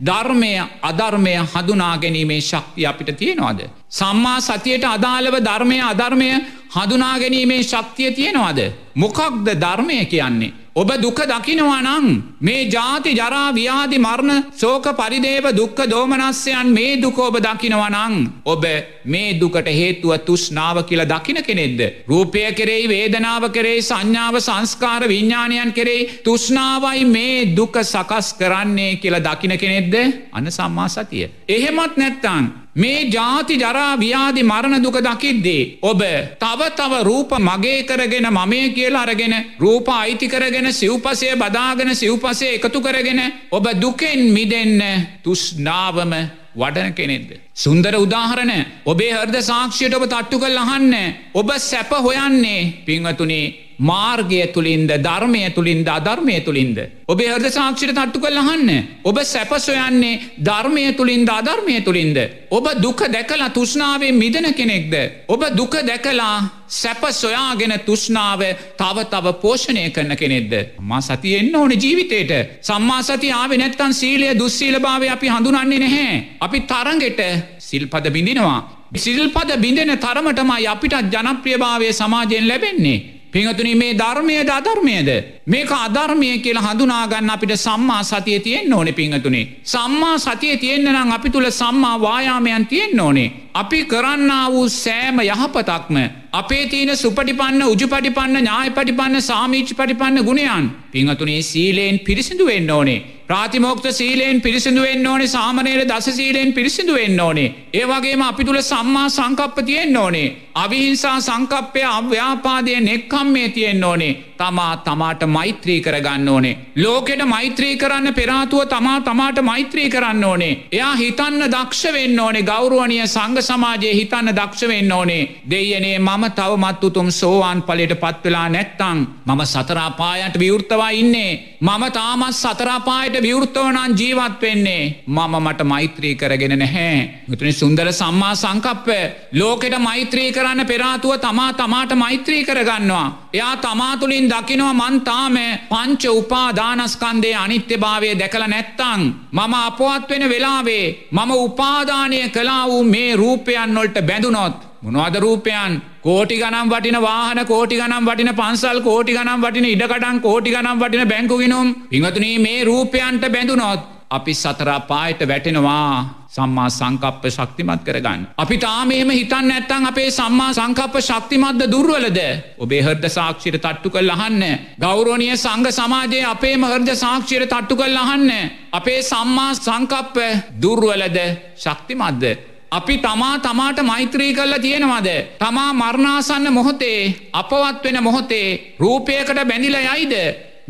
[0.00, 3.60] ධර්මය අධර්මය හඳුනා ගැනීමේ ශක්තිය අපිට තියෙනවාද.
[3.90, 6.30] සම්මා සතියට අදාළව ධර්මය අධර්මය
[6.70, 8.60] හඳුනා ගැනීමේ ශක්තිය තියෙනවාද.
[8.94, 10.52] මොකක්ද ධර්මය කියන්නේ.
[10.72, 17.18] ඔබ දුක දකිනවා නං මේ ජාති ජරා ව්‍යාධි මරණ සෝක පරිදේව දුක්ක දෝමනස්යන් මේ දුක
[17.18, 18.64] ඔබ දකිනවනං ඔබ
[19.04, 21.80] මේ දුකට හේතුව තුෂ්නාව කියල දකින කෙනෙක්ද.
[22.06, 29.58] රූපය කෙරෙයි වේදනාව කරේ සංඥාව සංස්කාර විඤ්ඥාණයන් කෙරෙයි තුෂ්නාවයි මේ දුක සකස් කරන්නේ කියල දකින
[29.58, 29.94] කෙනෙක්ද
[30.32, 31.30] අන්න සම්මා සතිය.
[31.48, 35.78] එහෙමත් නැත්තං මේ ජාති ජරා ව්‍යාධි මරණ දුක දකිද්දී.
[35.82, 36.02] ඔබ
[36.38, 42.80] තව තව රූප මගේ කරගෙන මමය කියලා අරගෙන රූප අයිති කරගෙන සිව්පසය බදාගෙන සිව්පසය එකතු
[42.80, 44.82] කරගෙන ඔබ දුකෙන් මිදෙන්න
[45.24, 46.14] තුෂ්නාවම
[46.52, 47.30] වඩන කෙනෙක්ද.
[47.54, 48.52] සුන්දර උදාහරණ
[48.84, 50.94] ඔබේ හර්ද සාක්ෂියට ඔබ තට්ටු කල් අහන්න
[51.34, 56.78] ඔබ සැප හොයන්නේ පිංවතුනේ මාර්ගය තුළින්ද ධර්මය තුළින්ද අධර්මය තුළින්ද.
[57.08, 58.70] ඔබේ හද සාක්ෂිට තට්ටු කළ අහන්න.
[59.04, 62.18] ඔබ සැපසොයන්නේ ධර්මය තුළින්ද අධර්මය තුළින්ද.
[62.50, 64.94] ඔබ දුක දැකලා තුෂ්නාවේ මිදන කෙනෙක්ද.
[65.28, 66.34] ඔබ දුක දැකලා
[66.70, 68.42] සැප සොයාගෙන තුෂ්නාව
[68.76, 70.52] තව තව පෝෂණය කරන කෙනෙක්ද.
[70.80, 76.12] මා සති එන්න ඕන ජීවිතයට සම්මා සති ආව නැත්තන් සීලය දුස්සීල භාව අපි හඳුනන්නේ නැහැ.
[76.40, 77.22] අපි තරගෙට
[77.60, 78.60] සිල්පද බිඳිනවා.
[78.96, 83.19] සිල්පද බිඳෙන තරමටමයි අපිටත් ජනප්‍රියභාවය සමාජයෙන් ලැබෙන්නේ.
[83.32, 85.08] පිංහතුනි මේ ධර්මයද අධර්මයද?
[85.46, 91.30] මේක අධර්මය කියලා හඳුනාගන්න අපිට සම්මා සතිය තියෙන් ඕනෙ පිංහතුනේ සම්මා සතිය තියෙන්න්න නම් අපි
[91.30, 93.30] තුළ සම්මා වායාමයන් තියෙන් ඕනේ.
[93.54, 95.96] අපි කරන්න වූ සෑම යහපතක්ම
[96.32, 103.00] අපේ තියන සුපටිපන්න උජුපටිපන්න ඥාය පටිපන්න සාමීච් පටිපන්න ගුණයන් පිංහතුනේ සීලයෙන් පිරිසිදු වෙන්න ඕනේ.
[103.30, 107.52] ප්‍රාතිමෝක්ත සීලයෙන් පිරිසිදු වෙන්න ඕනේ සාමනයට දස සීලයෙන් පිරිසිදු වෙන්න ඕනේ.
[107.72, 110.32] ඒවගේම අපි තුළ සම්මා සංකප්ප තියෙන්න්න ඕනේ.
[110.54, 114.16] අවිහිංසා සංකප්පය අව්‍යාපාදය නෙක්කම්මේ තියෙන්න්න ඕනේ.
[114.40, 116.56] තමා තමාට මෛත්‍රී කරගන්න ඕනේ.
[116.76, 120.52] ලෝකෙට මෛත්‍රී කරන්න පෙරාතුව තමා තමාට මෛත්‍රී කරන්න ඕනේ.
[120.72, 125.22] එයා හිතන්න දක්ෂ වෙන්න ඕනේ ගෞරුවනිය සංග සමාජයේ හිතන්න දක්ෂ වෙන්න ඕනේ.
[125.50, 128.98] දෙයනේ මම තවමත් උතුම් සෝවාන් පලට පත්වෙලා නැත්තං.
[129.26, 131.32] මම සතරාපායට විවෘත්තවා ඉන්නේ.
[131.60, 134.84] මම තාමත් සතරාපායට විවෘත්තවනන් ජීවත් වෙන්නේ.
[135.06, 136.96] මම මට මෛත්‍රී කරගෙන නැහැ.
[137.28, 138.88] මුතුනි සුන්දර සම්මා සංකප්ප
[139.32, 143.08] ලෝකෙට මෛත්‍රී කරන්න පෙරාතුව තමා තමාට මෛත්‍රී කරගන්නවා.
[143.32, 145.36] එයා තමාතුළින් දකිනවා මන්තාම
[145.70, 149.02] පංච උපාදානස්කන්දේ අනිත්‍ය භාවය දැකළ නැත්තං.
[149.32, 154.58] මම අපවත් වෙන වෙලාවේ මම උපාදානය කලා වූ මේ රූපයන් නොල්ට බැඳුනොත්.
[154.82, 160.50] මොනවද රූපයන් කෝටි ගනම් වටින වාහන කෝටි ගනම් වටින පන්සල් කෝටි ගනම් වටින ඉඩකටන් කෝටි
[160.50, 168.20] ගනම් වටින බැංකුගෙනුම් පිහතුනී මේ රූපයන්ට බැඳුනොත් අපි සතරාපායට වැටෙනවා සම්මා සංකප්ප ශක්තිමත් කරගන්න.
[168.38, 172.18] අපි තාමේම හිතන්න ඇත්තන් අපේ සම්මා සංකප්ප ශක්තිමත්ද දුර්වලද
[172.58, 174.44] ඔබේ හර්ද සාක්ෂිර තට්ටු කල් අහන්න.
[174.80, 178.30] ගෞරෝණය සංග සමාජයේ අපේම හර්ද සාක්ෂිර තට්ටු කල් අහන්න.
[178.72, 180.16] අපේ සම්මා සංකප්ප
[180.62, 181.18] දුර්වලද
[181.56, 182.24] ශක්තිමත්ද.
[182.72, 185.08] අපි තමා තමාට මෛත්‍රී කල්ල තියෙනවද.
[185.38, 190.14] තමා මරණාසන්න මොහොතේ අපවත් වෙන මොහොතේ රූපයකට බැඳිල යයිද.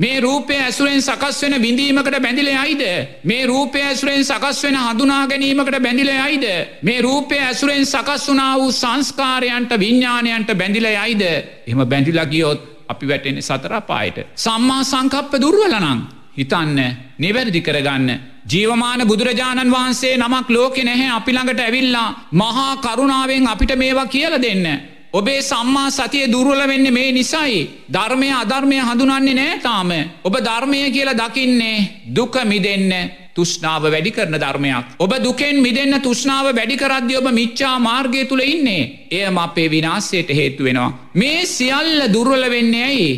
[0.00, 2.82] මේ රූපය ඇසුරෙන් සකස් වෙන විඳීමකට බැඳිලේ අයිද.
[3.24, 6.46] මේ රූපය ඇසුරෙන් සකස් වෙන හඳුනා ගැනීමකට බැඳිලේ අයිද.
[6.82, 11.22] මේ රූපය ඇසුරෙන් සකස් වනා වූ සංස්කාරයන්ට විඤ්ඥාණයන්ට බැඳිලේ අයිද.
[11.66, 14.18] එම බැඳිලගියොත් අපි වැටෙන සතරපායට.
[14.36, 16.00] සම්මා සංකප්ප දුර්වලනං.
[16.36, 16.78] හිතන්න
[17.18, 18.08] නිවැරදි කරගන්න.
[18.46, 24.64] ජීවමාන බුදුරජාණන් වහන්සේ නමක් ලෝකෙ නැහැ අපිළඟට ඇවිල්ලා මහා කරුණාවෙන් අපිට මේවා කියල දෙන්න.
[25.12, 27.70] ඔබේ සම්මා සතිය දුර්වල වෙන්න මේ නිසයි.
[27.88, 29.90] ධර්මය අධර්මය හඳුනන්නේ නෑ තාම.
[30.24, 32.92] ඔබ ධර්මය කියලා දකින්නේ දුක මිදෙන්න
[33.34, 34.84] තුෂ්නාව වැඩි කරන ධර්මයක්.
[34.98, 39.08] ඔබ දුකෙන් මිදන්න තුෂ්නාව වැඩි කරද්‍ය ඔබ මිච්චා මාර්ගය තුළ ඉන්නේ.
[39.10, 40.92] එයම අපේ විනාස්සයට හේතු වෙනවා.
[41.14, 43.10] මේ සියල්ල දුර්වල වෙන්නේ ඇයි.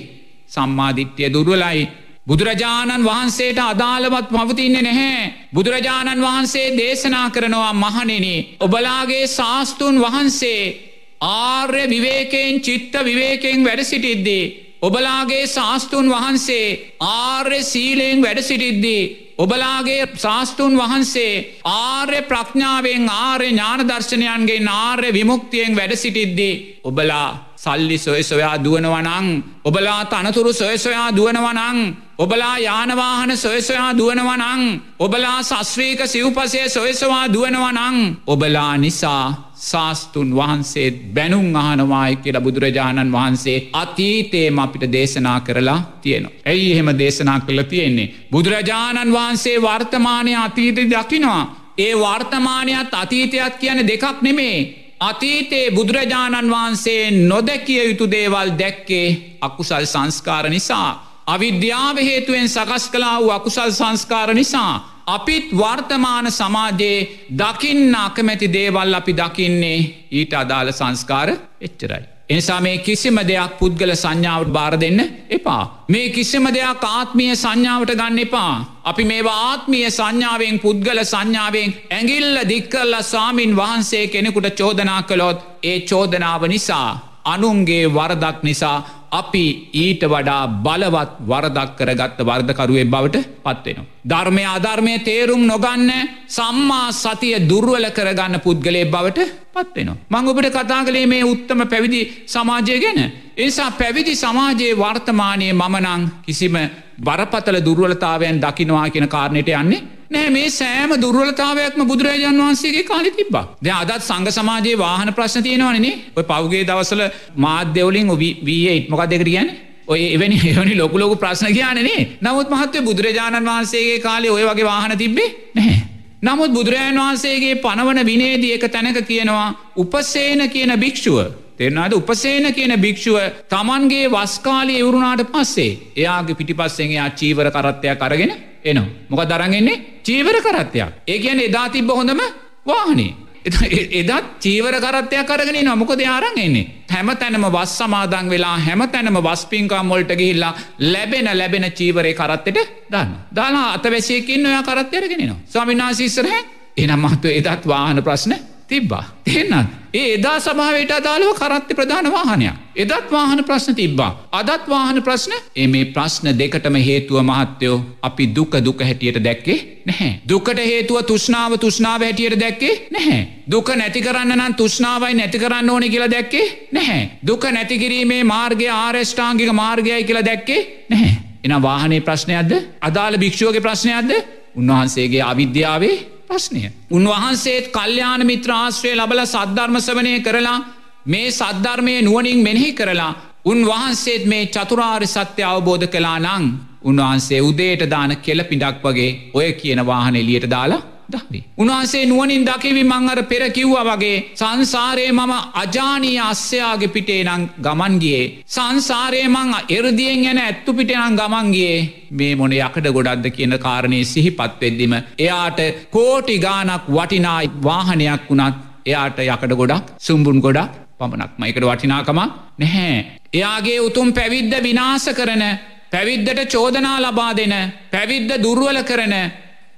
[0.48, 1.88] සම්මාධිට්්‍යය දුර්වලයි.
[2.26, 5.32] බුදුරජාණන් වහන්සේට අදාළවත් පවතින්නේ නැහැ.
[5.54, 8.26] බුදුරජාණන් වහන්සේ දේශනා කරනවා මහනෙන.
[8.60, 10.91] ඔබලාගේ ශාස්තුන් වහන්සේ
[11.22, 14.44] ආර්ය විවේකයෙන් චිත්ත විවේකෙන් වැඩ සිටිද්දී.
[14.82, 19.34] ඔබලාගේ ශාස්තුන් වහන්සේ ආර්ය සීලයෙන් වැඩ සිටිද්දී.
[19.38, 26.80] ඔබලාගේ ශාස්තුන් වහන්සේ ආර්ය ප්‍රඥාවෙන් ආර්ය ඥානදර්ශනයන්ගේ ආර්ය විමුක්තියෙන් වැඩ සිටිද්දී.
[26.84, 29.26] ඔබලා සල්ලි සොය සොයා දුවනවනං
[29.64, 31.78] ඔබලා තනතුරු සොය සොයා දුවනවනං
[32.22, 34.62] ඔබලා යානවාහන සොයසොයා දුවනවනං
[34.98, 37.96] ඔබලා සස්්‍රීක සිව්පසය සොයසවා දුවනවනං
[38.26, 46.32] ඔබලා නිසා ශාස්තුන් වහන්සේත් බැනුම් අහනවායි කියල බුදුරජාණන් වහන්සේ අතීතේම අපිට දේශනා කරලා තියෙනවා.
[46.46, 48.08] ඇයි එහෙම දේශනා කළ තියෙන්නේ.
[48.32, 51.42] බුදුරජාණන් වහන්සේ වර්තමානය අතීත දකිනවා.
[51.78, 54.58] ඒ වර්තමානයත් අතීතයක් කියන දෙකක් නෙමේ.
[55.02, 59.06] අතීතයේ බුදුරජාණන් වහන්සේ නොදැකිය යුතු දේවල් දැක්කේ
[59.40, 61.11] අකුසල් සංස්කාර නිසා.
[61.26, 64.72] අවිද්‍යාව හේතුවෙන් සකස් කලා වූ අකුසල් සංස්කාර නිසා.
[65.06, 69.78] අපිත් වර්තමාන සමාජයේ දකින්න අකමැති දේවල් අපි දකින්නේ
[70.10, 71.28] ඊට අදාළ සංස්කාර
[71.60, 72.04] එච්චරයි.
[72.28, 75.00] එනිසා මේ කිසිම දෙයක් පුද්ගල සංඥාවට බාර දෙන්න
[75.30, 75.84] එපා.
[75.88, 78.52] මේ කිසිම දෙයක් ආත්මිය සංඥාවට ගන්න එපා.
[78.84, 86.42] අපි මේ ආත්මිය සංඥාවෙන් පුද්ගල සංඥාවෙන් ඇගිල්ල දික්කල්ල ස්වාමින් වහන්සේ කෙනෙකුට චෝදනා කළොත් ඒ චෝදනාව
[86.48, 86.88] නිසා
[87.24, 89.44] අනුන්ගේ වරදක් නිසා අපි
[89.82, 93.91] ඊට වඩා බලවත් වරදක් කරගත්ත වර්ධකරුවේ බවට පත්වෙනවා.
[94.04, 95.90] ධර්මය අධර්මය තේරුම් නොගන්න
[96.28, 99.96] සම්මා සතිය දුර්වල කරගන්න පුද්ගලේ බවට පත්වෙනවා.
[100.12, 103.00] මංගොබට කතා කළේ මේ උත්තම පැවිදි සමාජය ගැන.
[103.36, 106.56] ඒසා පැවිදි සමාජයේ වර්තමානය මමනං කිසිම
[106.98, 113.66] බරපතල දුර්වලතාවයන් දකිනවා කියෙන කාරණයට යන්නේ නෑ මේ සෑම දුර්වලතාවයක්ම බුදුරජාන් වහන්සේගේ කාලි තිබ ද
[113.72, 117.02] අදත් සංග සමාජයේ වාහන ප්‍රශ්න තියෙනවනේ ඔය පෞගේ දවසල
[117.38, 119.48] මාධ්‍යවලින් වී ඉත්මකක් දෙකට කියන
[119.86, 124.98] ඔය එවැනි එවැනි ලොකු ලොකු ප්‍රශ්න කියනනේ නමුත් මහත්ව බුදුරජාණන් වහන්සේගේ කාලේ ඔය වගේ වාහන
[124.98, 125.80] තිබ්බේ නැහැ.
[126.22, 131.18] නමුත් බුදුරජාන් වහන්සේගේ පනවන විනේදී එක තැනක කියනවා උපසේන කියන භික්ෂුව
[131.58, 133.18] තෙරනාද උපසේන කියන භික්ෂුව
[133.48, 138.32] තමන්ගේ වස්කාලය එවරුණාට පස්සේ එයාගේ පිටිපස්සෙන් එයා චීවර කරත්තයක් අරගෙන
[138.64, 138.86] එනවා.
[139.08, 140.88] මොක දරගෙන්නේ චීවර කරත්තයක්.
[141.04, 142.22] ඒ කියන එදා තිබ්බ හොඳම
[142.66, 143.12] වාහනේ.
[144.00, 146.66] එදත් චීවර කරත්තයක් කරගෙන නොමකොද ආරන් එන්නේ.
[146.88, 150.54] හැම තැනම වස් සමාදං වෙලා හැම තැනම වස්පිංකා මොල්ට ගිහිල්ලා
[150.86, 152.58] ලැබෙන ලැබෙන චීවරය කරත්තට
[152.90, 153.10] දන්න.
[153.34, 155.38] දාලා අතවැසියකින් ඔයා කරත්තයරගෙනවා.
[155.46, 156.40] ස්වාමිනාශිස්සරහැ
[156.76, 158.34] එනම් මත්ව එදත් වාහන ප්‍රශ්න
[158.72, 159.04] තිබ්බා.
[159.24, 159.78] තිෙන්න්නත්.
[159.92, 162.54] ඒ එදා සභාවට අදාළව කරත්ති ප්‍රධාන වාහනයක්.
[162.76, 164.10] එදත් වාහන ප්‍රශ්න තිබ්බා.
[164.32, 170.12] අදත් වාහන ප්‍රශ්න ඒ මේ ප්‍රශ්න දෙකටම හේතුව මහත්තයෝ අපි දුක දුක හැටියට දැක්කේ නැහැ.
[170.28, 173.20] දුකට හේතුව තුෂ්නාව තුෂ්නාව හැටියට දැක්කේ නැහැ.
[173.48, 177.02] දුක නැති කරන්න නම් තුෂ්නාවයි නැති කරන්න ඕන කියලා දැක්කේ නැහැ.
[177.26, 180.60] දුක නැතිකිරීමේ මාර්ගය ආරෙෂ්ඨාංගික මාර්ගයයි කියලා දැක්කේ
[180.90, 181.14] නැහැ.
[181.44, 184.10] එන වාහනේ ප්‍රශ්නයක්ද අදාළ භික්ෂුවගේ ප්‍රශ්නයක්ද
[184.56, 185.94] උන්වහන්සේගේ අවිද්‍යාවේ
[186.32, 186.62] ප්‍රශ්නය.
[186.90, 190.58] උන්වහන්සේත් කල්්‍යාන මිත්‍රාශ්‍රය ලබල සද්ධර්මසවනය කරලා
[191.06, 193.12] මේ සද්ධර්මය නුවනින් මෙනෙහි කරලා
[193.44, 196.44] උන්වහන්සේත් මේ චතුරාර් සත්‍ය අවබෝධ කලා නං
[196.84, 200.82] උන්වහන්සේ උදේට දාන කෙල පිඩක් වගේ ඔය කියන වාහන එලියට දාලා
[201.14, 201.40] දහවි.
[201.58, 205.32] උන්වහන්සේ නුවනින් දකිවි මං අර පෙර කිව්ව වගේ සංසාරයේ මම
[205.62, 208.24] අජානී අස්්‍යයාගේ පිටේ නං ගමන්ගියේ.
[208.48, 211.78] සංසාරයේ මං එරදියෙන් ගැන ඇත්තු පිටනං ගමන්ගේ
[212.12, 214.94] මේ මොන යකඩ ගොඩක්ද කියන කාරණය සිහිපත් වෙද්දිම.
[215.18, 215.60] එයාට
[215.90, 222.20] කෝටි ගානක් වටිනායි වාහනයක් වුණත් එයාට යකඩ ගොඩක් සුම්බුන් ගොඩක් පමණක් මයිකට වටිනාකම
[222.58, 222.96] නැහැ.
[223.32, 225.44] එයාගේ උතුම් පැවිද්ද විනාස කරන
[225.92, 227.54] පැවිද්දට චෝදනා ලබා දෙන
[227.90, 229.14] පැවිද්ද දුර්වල කරන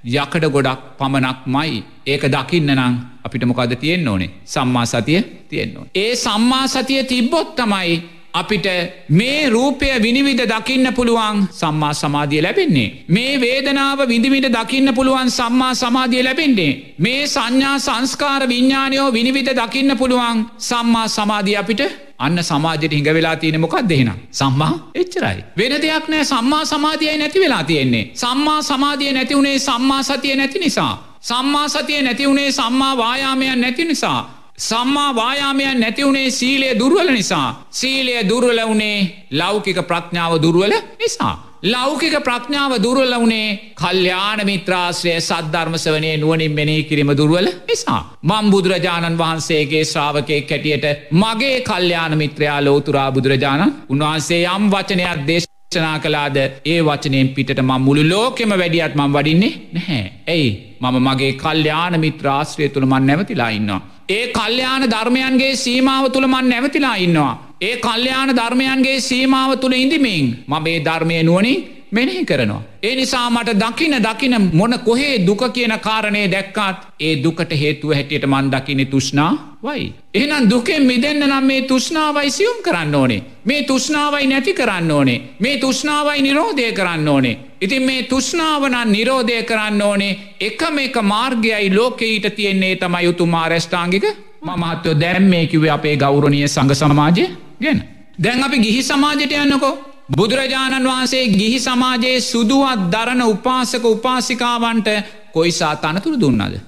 [0.05, 2.95] යකඩ ගොඩක් පමණක් මයි ඒක දකින්න නං
[3.25, 5.87] අපිට මොකද තියෙන්න්න ඕනේ සම්මා සතිය තියෙන්නවා.
[5.95, 7.95] ඒ සම්මා සතිය තිබ්බොත් තමයි
[8.33, 8.67] අපිට
[9.09, 12.89] මේ රූපය විනිවිධ දකින්න පුළුවන් සම්මා සමාධිය ලැබෙන්නේ.
[13.07, 16.95] මේ වේදනාව විඳවිට දකින්න පුළුවන් සම්මා සමාධිය ලැබෙන්නේ.
[16.99, 21.81] මේ සංඥා සංස්කාර විඤ්ඥානයෝ විනිවිධ දකින්න පුළුවන් සම්මා සමාධිය අපිට
[22.19, 25.43] අන්න සමාජයට හිඟ වෙලා තියෙන මොකක් දෙහෙන සම්මා එච්චරයි.
[25.57, 28.11] වෙන දෙයක් නෑ සම්මා සමාධියයි නැති වෙලා තියෙන්නේ.
[28.13, 30.93] සම්මා සමාධිය නැති වුණේ සම්මා සතිය නැති නිසා.
[31.21, 34.19] සම්මා සතිය නැති වුණේ සම්මා වායාමයන් නැති නිසා.
[34.57, 37.65] සම්මා වායාමයන් නැතිවුණේ සීලය දුර්වල නිසා.
[37.71, 41.35] සීලය දුර්වල වුණේ ලෞකික ප්‍රඥාව දුර්වල නිසා.
[41.65, 48.01] ලෞකික ප්‍රඥාව දුර්වල වුණේ කල්්‍යාන මිත්‍රාශ්‍රය සද්ධර්මසවනය නුවනින් මෙනී කිරීම දුර්වල නිසා.
[48.23, 55.97] මං බුදුරජාණන් වහන්සේගේ ශ්‍රාවකයෙක් කැටියට මගේ කල්්‍යාන මිත්‍රයා ලෝතුරා බුදුරජාණන් උන්වහන්සේ යම් වචනයක් දේශ චනා
[55.99, 60.03] කලාද ඒ වචනයෙන් පිට ම මුළු ලෝකෙම වැඩියත් මං වඩින්නේ නැහැ.
[60.27, 60.51] ඇයි
[60.81, 63.81] මම මගේ කල්්‍යයාන මිත්‍රාශ්‍රය තුළමන් නැවතිලා ඉන්නවා.
[64.09, 67.33] ඒ කල්්‍යයාන ධර්මයන්ගේ සීමාව තුළමන් නැවතිලා ඉන්නවා.
[67.61, 72.61] ඒ කල්්‍යයාන ධර්මයන්ගේ සීමාව තුළ ඉඳිමින් මම ඒ ධර්මය නුවනින් මෙනෙහි කරනවා.
[72.83, 78.25] ඒ නිසා මට දකින දකින මොන කොහේ දුක කියන කාරණය දැක්කාත් ඒ දුකට හේතුව හැටියට
[78.25, 79.31] මන් දකිනෙ තුෂ්නා
[79.63, 79.93] වයි.
[80.13, 83.23] එහෙනම් දුකෙන් මිදන්න නම් මේ තුෂ්නාවයි සියුම් කරන්න ඕනේ.
[83.45, 85.21] මේ තුෂ්නාවයි නැති කරන්න ඕනේ.
[85.39, 87.37] මේ තුෂ්නාවයි නිරෝධය කරන්න ඕනේ.
[87.61, 94.05] ඉතින් මේ තුෂ්නාවනන් නිරෝධය කරන්න ඕනේ එකම එක මාර්ගයයි ලෝකෙඊට තියෙන්නේ තමයි උතුමා රැෂ්ඨාංගික
[94.43, 97.25] මහත්තයෝ දැම් මේ කිවේ අපේ ගෞරණය සංග සමාජය
[97.61, 97.83] ගැන.
[98.19, 99.73] දැන් අපි ගිහි සමාජයට යන්නකෝ
[100.11, 104.89] බුදුරජාණන් වහන්සේ ගිහි සමාජයේ සුදුවත් දරන උපාසක උපාසිකාවන්ට
[105.33, 106.59] කොයිසා තනතුරු දුන්නද.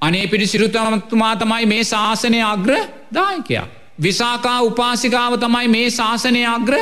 [0.00, 2.72] අනේ පිටි සිරුතමතුමා තමයි මේ ශාසනය අග්‍ර
[3.14, 3.66] දායකයා.
[4.02, 6.74] විසාකා උපාසිකාව තමයි මේ ශාසනය අග්‍ර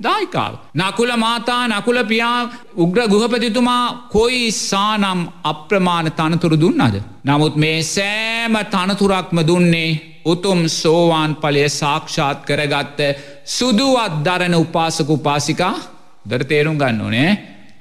[0.00, 0.54] දායිකාව.
[0.74, 2.38] නකුල මාතා නකුල පියා
[2.76, 6.96] උග්‍ර ගුහපතිතුමා කොයි සානම් අප්‍රමාණ තනතුරු දුන්නද.
[7.24, 9.90] නමුත් මේ සෑම තනතුරක්ම දුන්නේ
[10.24, 13.00] උතුම් සෝවාන් පලය සාක්ෂාත් කරගත්ත
[13.46, 15.74] සුදුවත් දරන උපාසක උපාසිකා
[16.24, 17.30] දර තේරුම් ගන්න ඕනේ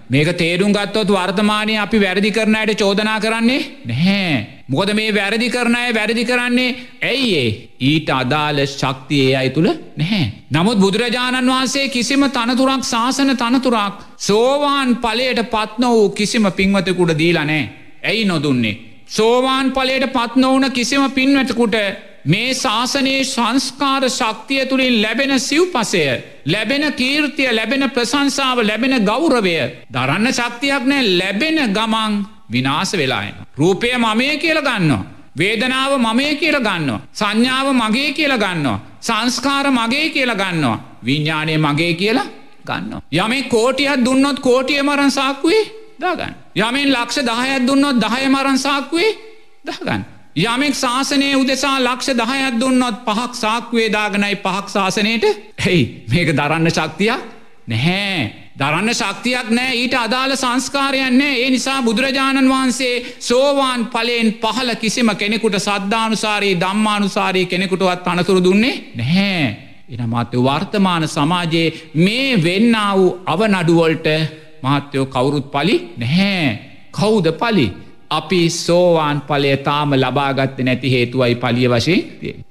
[0.10, 4.48] මේක තේරුම් ගත්තොත් වර්තමානය අපි වැරදි කරනයට චෝදනා කරන්නේ නැහැ.
[4.68, 7.48] මොකද මේ වැරදි කරණය වැරදි කරන්නේ ඇයිඒ
[7.82, 10.26] ඊට අදාළ ශක්තියේ අයි තුළ නැහැ.
[10.52, 17.64] නමුත් බුදුරජාණන් වහන්සේ කිසිම තනතුරක් ශාසන තනතුරක් සෝවාන් පලයට පත්න වූ කිසිම පින්වතකුට දීලනෑ.
[18.04, 18.80] ඇයි නොදුන්නේ.
[19.08, 21.76] සෝවාන් පලයට පත්නවන කිසිම පින්වතකුට
[22.26, 26.04] මේ ශාසනයේ සංස්කාර ශක්තිය තුළින් ලැබෙන සිව්පසය
[26.46, 29.56] ලැබෙන කීර්තිය ලැබෙන ප්‍රසංසාව ලැබෙන ගෞරවය
[29.90, 32.14] දරන්න ශක්තියක් නෑ ලැබෙන ගමන්
[32.50, 33.36] විනාස වෙලායන.
[33.58, 35.04] රූපය මමය කියල ගන්නවා.
[35.36, 37.02] වේදනාව මමය කියල ගන්නවා.
[37.14, 38.80] සංඥාව මගේ කියල ගන්නවා.
[39.00, 40.78] සංස්කාර මගේ කියල ගන්නවා.
[41.04, 42.28] විඤ්ඥානය මගේ කියලා
[42.62, 43.02] ගන්න.
[43.14, 45.62] යමේ කෝටියත් දුන්නොත් කෝටිය මරන් සාක්වේ
[46.00, 46.36] දාගන්න.
[46.56, 49.10] යමෙන් ලක්ෂ දහයත් දුන්නොත් දහය මරන් සාක්වේ
[49.66, 50.04] දහගන්න.
[50.36, 55.26] යමෙක් ශාසනය උදෙසා ලක්ෂ දහයක් දුන්නොත් පහක් සාක්වේ දාගනයි පහක් ශාසනයට
[55.58, 57.22] හෙයි මේක දරන්න ශක්තියක්
[57.68, 58.34] නැහැ.
[58.58, 65.56] දරන්න ශක්තියක් නෑ ඊට අදාළ සංස්කාරයන්නේ ඒ නිසා බුදුරජාණන් වහන්සේ සෝවාන් පලයෙන් පහල කිසිම කෙනෙකුට
[65.58, 69.72] සද්ධානුසාරී දම්මානුසාරී කෙනෙකුටවත් අනතුරු දුන්නේ නැහැ.
[69.90, 74.08] එනමත්‍ය වර්තමාන සමාජයේ මේ වෙන්න වූ අවනඩුවල්ට
[74.64, 76.60] මහත්තයෝ කවුරුත් පලි නැහැ.
[76.92, 77.68] කෞුද පලි.
[78.12, 82.02] අපි සෝවාන් පලය තාම ලබාගත්ත නැති හේතුවයි පලිය වශයෙන්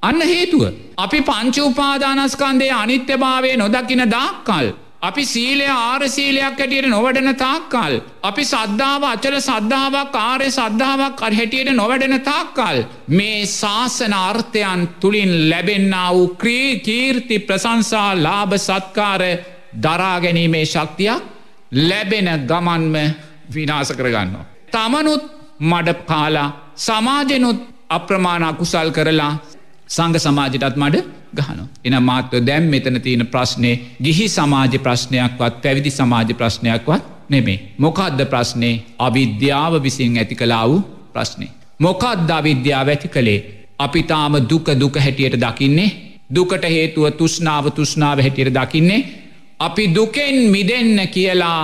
[0.03, 0.63] අන්න හේතුව.
[0.97, 4.67] අපි පංචුපාදානස්කන්දේ අනිත්‍යභාවය නොදකින දාක්කල්.
[5.01, 7.95] අපි සීලය ආරසීලයක් හැටියට නොවැඩෙන තාක්කල්.
[8.23, 12.79] අපි සද්ධාව අචල සද්ධාවක් ආරය සද්ධාවක් අර හැටියට නොවැඩෙන තාක්කල්.
[13.11, 19.23] මේ ශාසන අර්ථයන් තුළින් ලැබෙන්න්න වූ ක්‍රී කීර්ති ප්‍රසංසා ලාභ සත්කාර
[19.79, 21.21] දරාගැනීමේ ශක්තියක්
[21.83, 22.97] ලැබෙන ගමන්ම
[23.55, 24.45] විනාස කරගන්නවා.
[24.71, 27.59] තමනුත් මඩ කාලා සමාජනුත්
[27.89, 29.33] අප්‍රමාණ අකුසල් කරලා
[29.89, 30.97] සංග සමාජටත් මඩ
[31.35, 31.65] ගහනු.
[31.85, 33.71] එන මාත්ව දැම් මෙතන තියෙන ප්‍රශ්නය
[34.05, 37.59] ගිහි සමාජ ප්‍රශ්නයක්වත් පැවිදි සමාජ ප්‍රශ්නයක්වත් නෙමේ.
[37.79, 40.81] මොකක්ද ප්‍රශ්නය අවිද්‍යාව විසින් ඇති කලා වූ
[41.15, 41.47] ප්‍රශ්නය.
[41.81, 43.41] මොකක්ද අවිද්‍යාව ඇති කළේ.
[43.79, 45.91] අපි තාම දුක දුක හැටියට දකින්නේ
[46.31, 49.07] දුකට හේතුව තුෂ්නාව තුෂ්නාව හැටියට දකින්නේ.
[49.61, 51.63] අපි දුකෙන් මිදෙන්න කියලා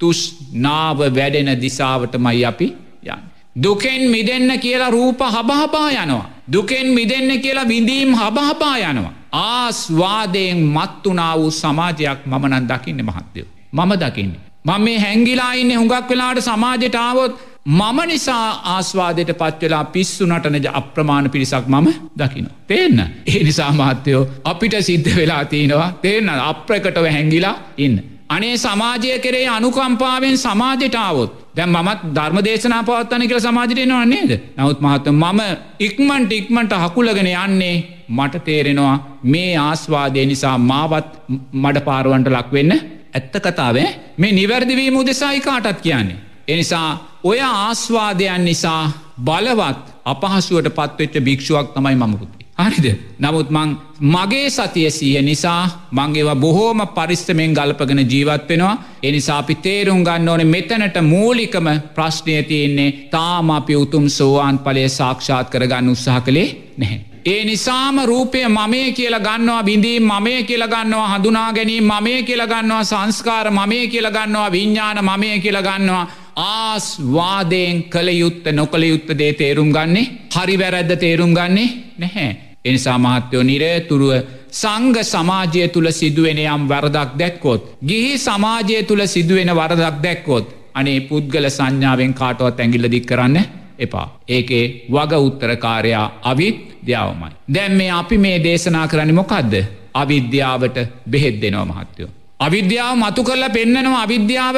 [0.00, 2.66] තුෂ්නාව වැඩෙන දිසාවට මයි අපි
[3.06, 3.22] යන්න.
[3.62, 6.30] දුකෙන් මිදන්න කියලා රූප හබහපා යනවා.
[6.52, 9.12] දුකෙන් මිදන්න කියලා විඳීම් හබහපා යනවා.
[9.32, 13.48] ආස්වාදයෙන් මත්තුනා වූ සමාජයක් මමනන් දකින්න මහත්තයෝ.
[13.72, 14.40] මම දකින්නේ.
[14.64, 17.32] මම මේ හැංගිලා ඉන්න හුඟක් වෙලාට සමාජටාවොත්
[17.66, 21.88] මම නිසා ආස්වාදයට පත්වෙලා පිස්සු නටනජ අප්‍රමාණ පිරිසක් මම
[22.18, 22.48] දකින.
[22.66, 22.98] තේන්න.
[23.26, 28.15] ඒ නිසා මහත්තයෝ අපිට සිද්ධ වෙලා තියෙනවා තේන්න අප්‍රකටව හැංගිලා ඉන්න.
[28.28, 35.06] අනේ සමාජය කරේ අනුකම්පාවෙන් සමාජටාවොත් දැම් මත් ධර්ම දේශනා පවත්තන කියල සමාජයට නන්නේද නවත් මහත්ත
[35.12, 35.40] මම
[35.80, 37.76] ඉක්මන්ට ඉක්මට හකුලගෙන යන්නේ
[38.10, 41.10] මට තේරෙනවා මේ ආස්වාදය නිසා මාවත්
[41.54, 42.72] මඩ පාරුවන්ට ලක්වෙන්න
[43.14, 46.22] ඇත්ත කතාවේ මේ නිවැරදිවීම උදෙසායි කාටත් කියන්නේ.
[46.48, 46.88] එනිසා
[47.24, 48.82] ඔය ආස්වාදයන් නිසා
[49.20, 52.35] බලවත් අපහසුවට පත්වෙච්ච භික්ෂුවක් තමයි මමකුත්.
[52.58, 52.86] හරිද
[53.18, 53.70] නමුත් මං
[54.12, 60.46] මගේ සතිය සීය නිසා මංගේවා බොහෝම පරිස්සමෙන් ගල්පගෙන ජීවත් වෙනවා එනිසා අපි තේරුම් ගන්න ඕන
[60.46, 66.48] මෙතනට මූලිකම ප්‍රශ්නය තියන්නේ තාම අපි උතුම් සෝවාන් පලය සාක්ෂාත් කරගන්න උත්සාහ කළේ
[66.78, 67.00] නැහැ.
[67.26, 72.84] ඒ නිසාම රූපය මමය කියලා ගන්නවා බිඳීම් මමය කියලා ගන්නවා හඳුනා ගැනීම මමය කියලා ගන්නවා
[72.84, 76.06] සංස්කාර මමය කියලා ගන්නවා විඤ්ඥාන මමය කියලා ගන්නවා
[76.38, 82.45] ආස්වාදයෙන් කළ යුත්ත නොකළ යුත්ත දේ තේරුම් ගන්නේ හරි වැරැද්ද තේරුම් ගන්නේ නැහැ.
[82.68, 84.12] එනිසා මහත්තයෝ නිරේතුරුව
[84.52, 87.62] සංග සමාජය තුළ සිදුවෙන යම් වරදක් දැක්කොත්.
[87.88, 90.46] ගිහි සමාජය තුළ සිදුවෙන වරදක් දැක්කොත්.
[90.74, 93.36] අනේ පුද්ගල සංඥාවෙන් කාටවත් ඇඟිල්ල දික් කරන්න
[93.78, 94.06] එපා.
[94.28, 97.32] ඒකේ වග උත්තරකාරයා අවිත් ද්‍යාවමයි.
[97.54, 99.54] දැම් මේ අපි මේ දේශනා කරන්න මොකක්ද.
[99.94, 100.76] අවිද්‍යාවට
[101.10, 102.10] බෙහෙත් දෙනවා මහත්තයෝ.
[102.38, 104.56] අවිද්‍යාව මතු කරලා පෙන්නනවා අවිද්‍යාව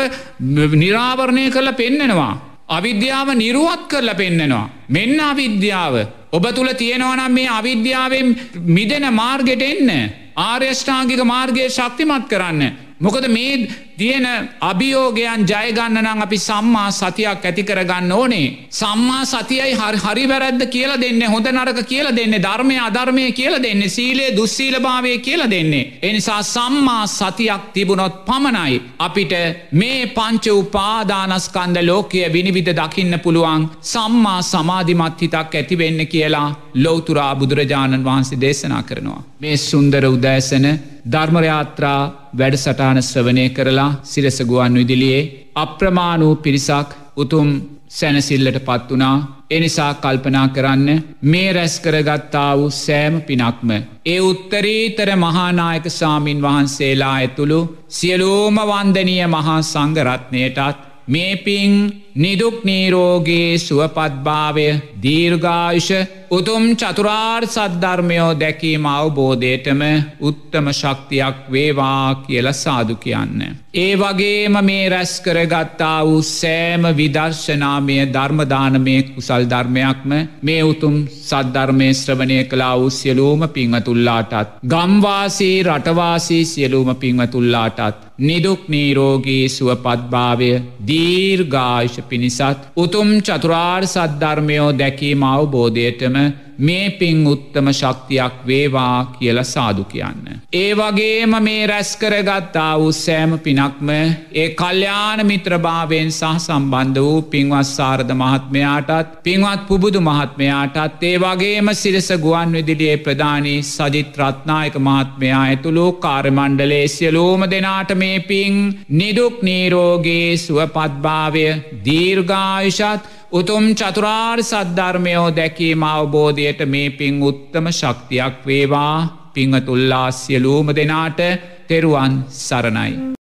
[0.82, 2.34] නිරාවරණය කරලා පෙන්නනවා.
[2.68, 4.70] අවිද්‍යාව නිරුවත් කරලා පෙන්නනවා.
[4.88, 5.94] මෙන්න අවිද්‍යාව.
[6.32, 9.90] ඔබ තුළ තියෙනවනම් මේ අවිද්‍යාවෙන් මිදෙන මාර්ගෙට එන්න.
[10.36, 12.87] ආර්යෂ්ඨාංගික මාර්ගය ශක්තිමත් කරන්න.
[13.00, 13.68] මොකද මේ
[13.98, 14.26] තියෙන
[14.60, 18.46] අභියෝගයන් ජයගන්න නම් අපි සම්මා සතියක් ඇති කරගන්න ඕනේ.
[18.70, 24.34] සම්මා සතියයි හරි වැරැද්ද කියල දෙන්න හොඳ නරක කියල දෙන්න ධර්මය අධර්මය කියල දෙන්න සීලේ
[24.36, 25.84] දුස්සීලභාවය කියල දෙන්නේ.
[26.02, 28.82] එනිසා සම්මා සතියක් තිබුණොත් පමණයි.
[28.98, 29.32] අපිට
[29.72, 38.40] මේ පංච උපාදානස්කන්ද ලෝකය විනිවිධ දකින්න පුළුවන් සම්මා සමාධිමත් හිතක් ඇතිවෙන්න කියලා ලෝතුරා බුදුරජාණන් වහන්සේ
[38.40, 39.22] දේශනා කරනවා.
[39.40, 40.66] මේ සුන්දර උදෑසන
[41.08, 42.00] ධර්මරයාත්‍රා
[42.38, 47.48] වැඩසටාන ශ්‍රවනය කරලා සිරසගුවන් විදිලියේ අප්‍රමාණූ පිරිසක් උතුම්
[47.90, 49.16] සැනසිල්ලට පත් වනා
[49.50, 50.88] එනිසා කල්පනා කරන්න
[51.22, 53.70] මේ රැස් කරගත්තා වූ සෑම පිනක්ම.
[54.06, 61.74] ඒ උත්තරීතර මහානායක සාමීන් වහන්සේලා ඇතුළු සියලූම වන්දනීය මහා සංගරත්නයටත් මේ පින්
[62.16, 64.68] නිදුක් නීරෝගේ සුවපත්භාවය
[65.02, 65.90] දීර්ඝායුෂ
[66.30, 69.82] උතුම් චතුරාර් සද්ධර්මයෝ දැකීම අවබෝධයටම
[70.20, 73.40] උත්තම ශක්තියක් වේවා කියල සාදු කියන්න.
[73.74, 80.10] ඒ වගේම මේ රැස් කරගත්තා වූ සෑම විදර්ශනාමය ධර්මදානමය කුසල් ධර්මයක්ම
[80.42, 84.58] මේ උතුම් සද්ධර්මය ශ්‍රවණය කලා වූ සියලූම පිංහතුල්ලාටත්.
[84.66, 88.08] ගම්වාසී රටවාසී සියලූම පිංහතුල්ලාටත්.
[88.20, 90.50] නිදුක් නීරෝගී සුවපත්භාවය
[90.86, 96.16] දීර්ඝායිෂ පිණිසත් උතුම් චතුරාර් සද්ධර්මයෝ දැකීම අවබෝධයටම
[96.60, 100.40] මේ පින් උත්තම ශක්තියක් වේවා කියල සාදු කියන්න.
[100.54, 103.90] ඒ වගේම මේ රැස්කරගත්තා වූ සෑම පිනක්ම
[104.34, 112.10] ඒ කල්්‍යාන මිත්‍රභාවයෙන් සහ සම්බන්ධ වූ පින්වත් සාරධ මහත්මයාටත් පින්වත් පුබුදු මහත්මයාටත් ඒ වගේම සිරස
[112.18, 118.58] ගුවන් විදිලියේ ප්‍රධානී සජිත් රත්නායක මහත්මයා ඇතුළු කාර්මණ්ඩලේ සියලූම දෙනාට මේ පින්
[118.94, 121.46] නිදුක් නීරෝගේ සුවපත්භාවය
[121.86, 128.96] දීර්ඝායුෂත් උතුම් චතුරාර් සද්ධර්මයෝ දැකීම අවබෝධයට මේ පින් උත්තම ශක්තියක් වේවා
[129.34, 131.20] පිංහතුල්ලා සියලූම දෙනාට
[131.68, 133.17] තෙරුවන් සරණයි.